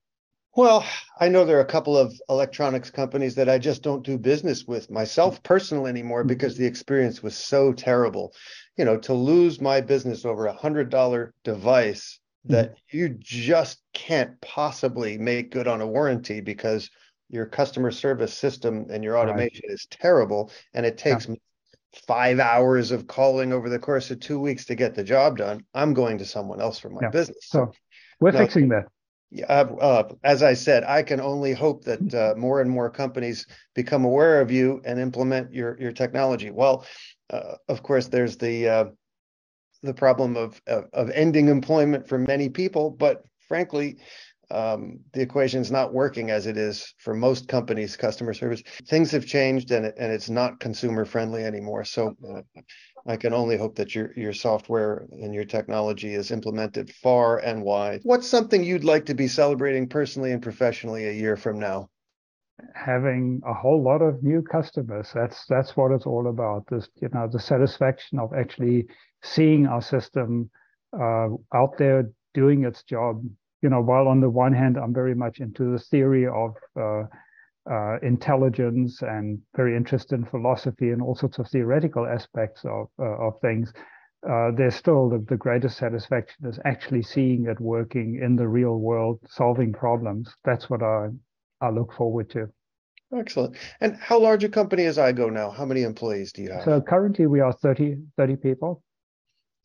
well, 0.56 0.84
I 1.20 1.28
know 1.28 1.44
there 1.44 1.58
are 1.58 1.62
a 1.62 1.66
couple 1.66 1.96
of 1.96 2.18
electronics 2.28 2.90
companies 2.90 3.34
that 3.34 3.48
I 3.48 3.58
just 3.58 3.82
don't 3.82 4.04
do 4.04 4.18
business 4.18 4.64
with 4.64 4.90
myself 4.90 5.42
personally 5.42 5.90
anymore 5.90 6.20
mm-hmm. 6.20 6.28
because 6.28 6.56
the 6.56 6.66
experience 6.66 7.22
was 7.22 7.36
so 7.36 7.72
terrible. 7.72 8.32
You 8.76 8.84
know, 8.84 8.96
to 8.98 9.12
lose 9.12 9.60
my 9.60 9.80
business 9.80 10.24
over 10.24 10.46
a 10.46 10.52
hundred 10.52 10.90
dollar 10.90 11.34
device 11.44 12.18
that 12.46 12.70
mm-hmm. 12.70 12.96
you 12.96 13.08
just 13.18 13.80
can't 13.92 14.40
possibly 14.40 15.18
make 15.18 15.50
good 15.50 15.68
on 15.68 15.80
a 15.80 15.86
warranty 15.86 16.40
because 16.40 16.90
your 17.28 17.46
customer 17.46 17.90
service 17.90 18.32
system 18.32 18.86
and 18.90 19.02
your 19.02 19.18
automation 19.18 19.62
right. 19.68 19.74
is 19.74 19.86
terrible 19.90 20.50
and 20.74 20.86
it 20.86 20.96
takes 20.96 21.26
yeah. 21.26 21.32
me 21.32 21.40
five 22.06 22.38
hours 22.38 22.90
of 22.92 23.06
calling 23.06 23.52
over 23.52 23.68
the 23.68 23.78
course 23.78 24.10
of 24.10 24.20
two 24.20 24.38
weeks 24.38 24.66
to 24.66 24.74
get 24.74 24.94
the 24.94 25.02
job 25.02 25.38
done 25.38 25.64
i'm 25.74 25.94
going 25.94 26.18
to 26.18 26.24
someone 26.24 26.60
else 26.60 26.78
for 26.78 26.90
my 26.90 27.00
yeah. 27.02 27.08
business 27.08 27.38
so 27.40 27.72
we're 28.20 28.30
now, 28.30 28.38
fixing 28.38 28.68
that 28.68 28.84
uh, 29.48 29.66
uh, 29.80 30.08
as 30.22 30.42
I 30.42 30.54
said, 30.54 30.84
I 30.84 31.02
can 31.02 31.20
only 31.20 31.52
hope 31.52 31.84
that 31.84 32.14
uh, 32.14 32.34
more 32.36 32.60
and 32.60 32.70
more 32.70 32.90
companies 32.90 33.46
become 33.74 34.04
aware 34.04 34.40
of 34.40 34.50
you 34.50 34.80
and 34.84 35.00
implement 35.00 35.52
your 35.52 35.78
your 35.80 35.92
technology. 35.92 36.50
Well, 36.50 36.86
uh, 37.30 37.56
of 37.68 37.82
course, 37.82 38.08
there's 38.08 38.36
the 38.36 38.68
uh, 38.68 38.84
the 39.82 39.94
problem 39.94 40.36
of, 40.36 40.60
of, 40.66 40.84
of 40.92 41.10
ending 41.10 41.48
employment 41.48 42.08
for 42.08 42.18
many 42.18 42.48
people, 42.48 42.90
but 42.90 43.24
frankly, 43.48 43.98
um, 44.50 45.00
the 45.12 45.20
equation 45.20 45.60
is 45.60 45.70
not 45.70 45.92
working 45.92 46.30
as 46.30 46.46
it 46.46 46.56
is 46.56 46.94
for 46.98 47.14
most 47.14 47.48
companies' 47.48 47.96
customer 47.96 48.32
service. 48.32 48.62
Things 48.86 49.10
have 49.10 49.26
changed, 49.26 49.70
and 49.72 49.86
it, 49.86 49.94
and 49.98 50.12
it's 50.12 50.30
not 50.30 50.60
consumer 50.60 51.04
friendly 51.04 51.44
anymore. 51.44 51.84
So 51.84 52.14
uh, 52.28 52.42
I 53.06 53.16
can 53.16 53.32
only 53.32 53.56
hope 53.56 53.76
that 53.76 53.94
your 53.94 54.12
your 54.14 54.32
software 54.32 55.06
and 55.12 55.34
your 55.34 55.44
technology 55.44 56.14
is 56.14 56.30
implemented 56.30 56.90
far 56.90 57.38
and 57.38 57.62
wide. 57.62 58.00
What's 58.02 58.26
something 58.26 58.64
you'd 58.64 58.84
like 58.84 59.06
to 59.06 59.14
be 59.14 59.28
celebrating 59.28 59.88
personally 59.88 60.32
and 60.32 60.42
professionally 60.42 61.06
a 61.06 61.12
year 61.12 61.36
from 61.36 61.58
now? 61.58 61.88
Having 62.74 63.42
a 63.46 63.54
whole 63.54 63.82
lot 63.82 64.02
of 64.02 64.22
new 64.22 64.42
customers. 64.42 65.10
That's 65.14 65.46
that's 65.46 65.76
what 65.76 65.92
it's 65.92 66.06
all 66.06 66.28
about. 66.28 66.66
This 66.68 66.88
you 67.00 67.08
know 67.12 67.28
the 67.30 67.40
satisfaction 67.40 68.18
of 68.18 68.32
actually 68.34 68.86
seeing 69.22 69.66
our 69.66 69.82
system 69.82 70.50
uh, 70.98 71.28
out 71.54 71.78
there 71.78 72.10
doing 72.34 72.64
its 72.64 72.82
job 72.82 73.22
you 73.62 73.70
know, 73.70 73.80
while 73.80 74.06
on 74.08 74.20
the 74.20 74.30
one 74.30 74.52
hand, 74.52 74.76
I'm 74.76 74.94
very 74.94 75.14
much 75.14 75.40
into 75.40 75.72
the 75.72 75.78
theory 75.78 76.26
of 76.26 76.54
uh, 76.80 77.04
uh, 77.70 77.98
intelligence 78.02 79.02
and 79.02 79.40
very 79.54 79.76
interested 79.76 80.14
in 80.14 80.24
philosophy 80.24 80.90
and 80.90 81.02
all 81.02 81.14
sorts 81.14 81.38
of 81.38 81.48
theoretical 81.48 82.06
aspects 82.06 82.64
of 82.64 82.88
uh, 82.98 83.26
of 83.26 83.40
things. 83.40 83.72
Uh, 84.28 84.50
there's 84.56 84.74
still 84.74 85.08
the, 85.08 85.24
the 85.28 85.36
greatest 85.36 85.76
satisfaction 85.76 86.46
is 86.46 86.58
actually 86.64 87.02
seeing 87.02 87.46
it 87.46 87.60
working 87.60 88.20
in 88.22 88.34
the 88.34 88.48
real 88.48 88.78
world, 88.78 89.20
solving 89.28 89.72
problems. 89.72 90.34
That's 90.44 90.68
what 90.70 90.82
I 90.82 91.08
I 91.60 91.70
look 91.70 91.92
forward 91.92 92.30
to. 92.30 92.48
Excellent. 93.16 93.56
And 93.80 93.96
how 93.96 94.18
large 94.18 94.42
a 94.44 94.48
company 94.48 94.82
is 94.82 94.98
Aigo 94.98 95.32
now? 95.32 95.50
How 95.50 95.64
many 95.64 95.82
employees 95.82 96.32
do 96.32 96.42
you 96.42 96.50
have? 96.50 96.64
So 96.64 96.80
currently 96.80 97.26
we 97.26 97.40
are 97.40 97.52
30, 97.52 97.98
30 98.16 98.36
people. 98.36 98.82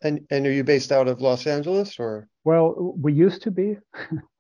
And 0.04 0.26
and 0.30 0.46
are 0.48 0.52
you 0.52 0.64
based 0.64 0.92
out 0.92 1.08
of 1.08 1.22
Los 1.22 1.46
Angeles 1.46 2.00
or? 2.00 2.28
Well, 2.44 2.96
we 2.98 3.14
used 3.14 3.44
to 3.44 3.52
be, 3.52 3.78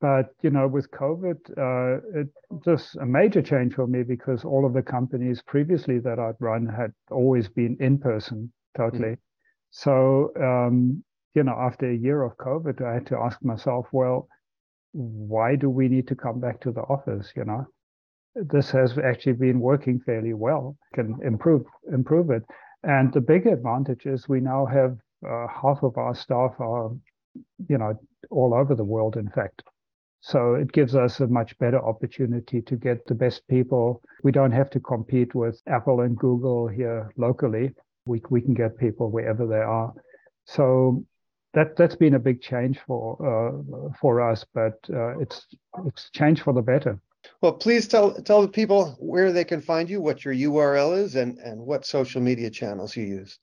but 0.00 0.34
you 0.42 0.50
know, 0.50 0.66
with 0.66 0.90
COVID, 0.90 1.36
uh, 1.58 2.20
it 2.20 2.28
just 2.64 2.96
a 2.96 3.06
major 3.06 3.42
change 3.42 3.74
for 3.74 3.86
me 3.86 4.02
because 4.02 4.44
all 4.44 4.64
of 4.64 4.72
the 4.72 4.82
companies 4.82 5.42
previously 5.42 5.98
that 6.00 6.18
I'd 6.18 6.40
run 6.40 6.66
had 6.66 6.92
always 7.10 7.48
been 7.48 7.76
in 7.80 7.98
person 7.98 8.52
totally. 8.76 9.10
Mm. 9.10 9.18
So 9.70 10.32
um, 10.40 11.04
you 11.34 11.44
know, 11.44 11.56
after 11.58 11.90
a 11.90 11.94
year 11.94 12.22
of 12.22 12.36
COVID, 12.38 12.82
I 12.82 12.94
had 12.94 13.06
to 13.08 13.18
ask 13.18 13.42
myself, 13.44 13.86
well, 13.92 14.28
why 14.92 15.54
do 15.54 15.70
we 15.70 15.88
need 15.88 16.08
to 16.08 16.16
come 16.16 16.40
back 16.40 16.60
to 16.62 16.72
the 16.72 16.80
office? 16.82 17.32
You 17.36 17.44
know, 17.44 17.66
this 18.34 18.70
has 18.70 18.98
actually 18.98 19.34
been 19.34 19.60
working 19.60 20.00
fairly 20.00 20.34
well. 20.34 20.76
Can 20.94 21.18
improve 21.24 21.64
improve 21.92 22.30
it. 22.30 22.42
And 22.82 23.12
the 23.12 23.20
big 23.20 23.46
advantage 23.46 24.06
is 24.06 24.28
we 24.28 24.40
now 24.40 24.66
have 24.66 24.96
uh, 25.28 25.46
half 25.48 25.82
of 25.82 25.98
our 25.98 26.14
staff 26.14 26.52
are, 26.58 26.90
you 27.68 27.78
know, 27.78 27.98
all 28.30 28.54
over 28.54 28.74
the 28.74 28.84
world. 28.84 29.16
In 29.16 29.28
fact, 29.28 29.62
so 30.20 30.54
it 30.54 30.72
gives 30.72 30.94
us 30.94 31.20
a 31.20 31.26
much 31.26 31.56
better 31.58 31.82
opportunity 31.82 32.60
to 32.62 32.76
get 32.76 33.06
the 33.06 33.14
best 33.14 33.46
people. 33.48 34.02
We 34.22 34.32
don't 34.32 34.52
have 34.52 34.70
to 34.70 34.80
compete 34.80 35.34
with 35.34 35.60
Apple 35.66 36.02
and 36.02 36.16
Google 36.16 36.68
here 36.68 37.10
locally. 37.16 37.72
We 38.04 38.22
we 38.30 38.40
can 38.40 38.54
get 38.54 38.78
people 38.78 39.10
wherever 39.10 39.46
they 39.46 39.60
are. 39.60 39.92
So 40.44 41.04
that 41.54 41.76
that's 41.76 41.96
been 41.96 42.14
a 42.14 42.18
big 42.18 42.40
change 42.42 42.78
for 42.86 43.16
uh, 43.20 43.92
for 44.00 44.20
us, 44.20 44.44
but 44.54 44.78
uh, 44.92 45.18
it's 45.18 45.46
it's 45.86 46.10
changed 46.10 46.42
for 46.42 46.52
the 46.52 46.62
better. 46.62 47.00
Well, 47.40 47.52
please 47.54 47.88
tell 47.88 48.14
tell 48.14 48.42
the 48.42 48.48
people 48.48 48.96
where 48.98 49.32
they 49.32 49.44
can 49.44 49.60
find 49.60 49.88
you, 49.88 50.00
what 50.00 50.24
your 50.24 50.34
URL 50.34 50.96
is, 50.98 51.16
and 51.16 51.38
and 51.38 51.60
what 51.60 51.86
social 51.86 52.20
media 52.20 52.50
channels 52.50 52.96
you 52.96 53.04
use. 53.04 53.38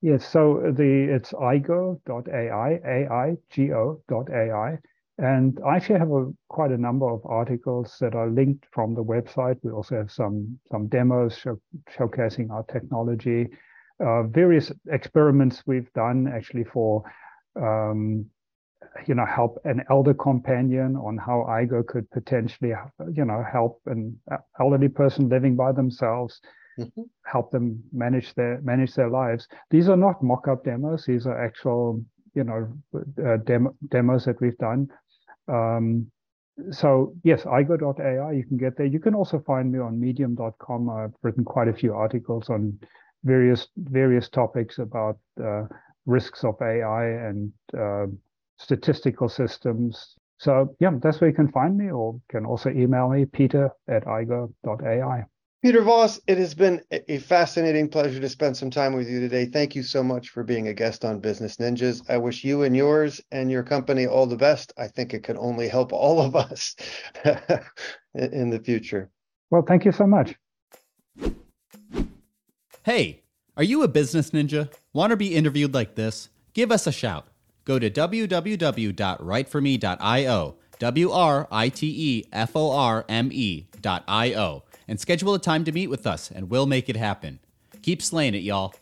Yes, 0.00 0.28
so 0.28 0.72
the 0.76 1.08
it's 1.14 1.32
aigo.ai, 1.32 2.80
A-I-G-O.ai. 2.84 4.78
And 5.18 5.58
I 5.66 5.76
actually 5.76 5.98
have 5.98 6.12
a, 6.12 6.32
quite 6.48 6.70
a 6.70 6.78
number 6.78 7.10
of 7.10 7.20
articles 7.26 7.96
that 8.00 8.14
are 8.14 8.30
linked 8.30 8.66
from 8.72 8.94
the 8.94 9.02
website. 9.02 9.58
We 9.62 9.72
also 9.72 9.96
have 9.96 10.12
some 10.12 10.58
some 10.70 10.86
demos 10.86 11.36
show, 11.36 11.60
showcasing 11.90 12.50
our 12.50 12.62
technology, 12.64 13.48
uh, 14.00 14.22
various 14.24 14.70
experiments 14.90 15.64
we've 15.66 15.92
done 15.92 16.28
actually 16.32 16.64
for 16.64 17.02
um, 17.60 18.26
you 19.06 19.14
know, 19.14 19.26
help 19.26 19.58
an 19.64 19.82
elder 19.90 20.14
companion 20.14 20.96
on 20.96 21.16
how 21.16 21.46
Aigo 21.48 21.86
could 21.86 22.10
potentially, 22.10 22.72
you 23.12 23.24
know, 23.24 23.44
help 23.50 23.80
an 23.86 24.18
elderly 24.60 24.88
person 24.88 25.28
living 25.28 25.56
by 25.56 25.72
themselves, 25.72 26.40
mm-hmm. 26.78 27.02
help 27.24 27.50
them 27.50 27.82
manage 27.92 28.34
their 28.34 28.60
manage 28.62 28.94
their 28.94 29.10
lives. 29.10 29.46
These 29.70 29.88
are 29.88 29.96
not 29.96 30.22
mock-up 30.22 30.64
demos; 30.64 31.04
these 31.04 31.26
are 31.26 31.42
actual, 31.42 32.02
you 32.34 32.44
know, 32.44 32.72
uh, 33.24 33.38
demo, 33.38 33.74
demos 33.88 34.24
that 34.24 34.40
we've 34.40 34.58
done. 34.58 34.88
Um, 35.48 36.10
so 36.70 37.14
yes, 37.22 37.44
aigo.ai, 37.44 38.32
you 38.32 38.44
can 38.44 38.56
get 38.56 38.76
there. 38.76 38.86
You 38.86 39.00
can 39.00 39.14
also 39.14 39.38
find 39.46 39.70
me 39.70 39.78
on 39.78 40.00
medium.com. 40.00 40.90
I've 40.90 41.14
written 41.22 41.44
quite 41.44 41.68
a 41.68 41.72
few 41.72 41.94
articles 41.94 42.50
on 42.50 42.78
various 43.24 43.68
various 43.76 44.28
topics 44.28 44.78
about 44.78 45.18
uh, 45.42 45.64
risks 46.06 46.44
of 46.44 46.56
AI 46.60 47.06
and 47.06 47.52
uh, 47.78 48.06
statistical 48.58 49.28
systems. 49.28 50.16
So 50.38 50.74
yeah, 50.80 50.92
that's 51.02 51.20
where 51.20 51.30
you 51.30 51.36
can 51.36 51.50
find 51.50 51.76
me, 51.76 51.90
or 51.90 52.20
can 52.28 52.44
also 52.46 52.70
email 52.70 53.08
me, 53.08 53.24
peter 53.24 53.70
at 53.88 54.04
aigo.ai. 54.04 55.24
Peter 55.60 55.82
Voss, 55.82 56.20
it 56.28 56.38
has 56.38 56.54
been 56.54 56.80
a 57.08 57.18
fascinating 57.18 57.88
pleasure 57.88 58.20
to 58.20 58.28
spend 58.28 58.56
some 58.56 58.70
time 58.70 58.94
with 58.94 59.08
you 59.08 59.18
today. 59.18 59.44
Thank 59.44 59.74
you 59.74 59.82
so 59.82 60.04
much 60.04 60.28
for 60.28 60.44
being 60.44 60.68
a 60.68 60.74
guest 60.74 61.04
on 61.04 61.18
Business 61.18 61.56
Ninjas. 61.56 62.00
I 62.08 62.16
wish 62.16 62.44
you 62.44 62.62
and 62.62 62.76
yours 62.76 63.20
and 63.32 63.50
your 63.50 63.64
company 63.64 64.06
all 64.06 64.26
the 64.26 64.36
best. 64.36 64.72
I 64.78 64.86
think 64.86 65.14
it 65.14 65.24
can 65.24 65.36
only 65.36 65.66
help 65.66 65.92
all 65.92 66.20
of 66.20 66.36
us 66.36 66.76
in 68.14 68.50
the 68.50 68.60
future. 68.60 69.10
Well, 69.50 69.64
thank 69.66 69.84
you 69.84 69.90
so 69.90 70.06
much. 70.06 70.36
Hey, 72.84 73.22
are 73.56 73.64
you 73.64 73.82
a 73.82 73.88
business 73.88 74.30
ninja? 74.30 74.72
Want 74.92 75.10
to 75.10 75.16
be 75.16 75.34
interviewed 75.34 75.74
like 75.74 75.96
this? 75.96 76.28
Give 76.54 76.70
us 76.70 76.86
a 76.86 76.92
shout. 76.92 77.26
Go 77.64 77.80
to 77.80 77.90
www.writeforme.io, 77.90 80.56
W 80.78 81.10
R 81.10 81.48
I 81.50 81.68
T 81.68 81.86
E 81.88 82.24
F 82.32 82.54
O 82.54 82.70
R 82.70 83.04
M 83.08 83.30
E.io, 83.32 84.62
and 84.88 84.98
schedule 84.98 85.34
a 85.34 85.38
time 85.38 85.64
to 85.64 85.72
meet 85.72 85.88
with 85.88 86.06
us, 86.06 86.30
and 86.30 86.50
we'll 86.50 86.66
make 86.66 86.88
it 86.88 86.96
happen. 86.96 87.38
Keep 87.82 88.02
slaying 88.02 88.34
it, 88.34 88.42
y'all. 88.42 88.74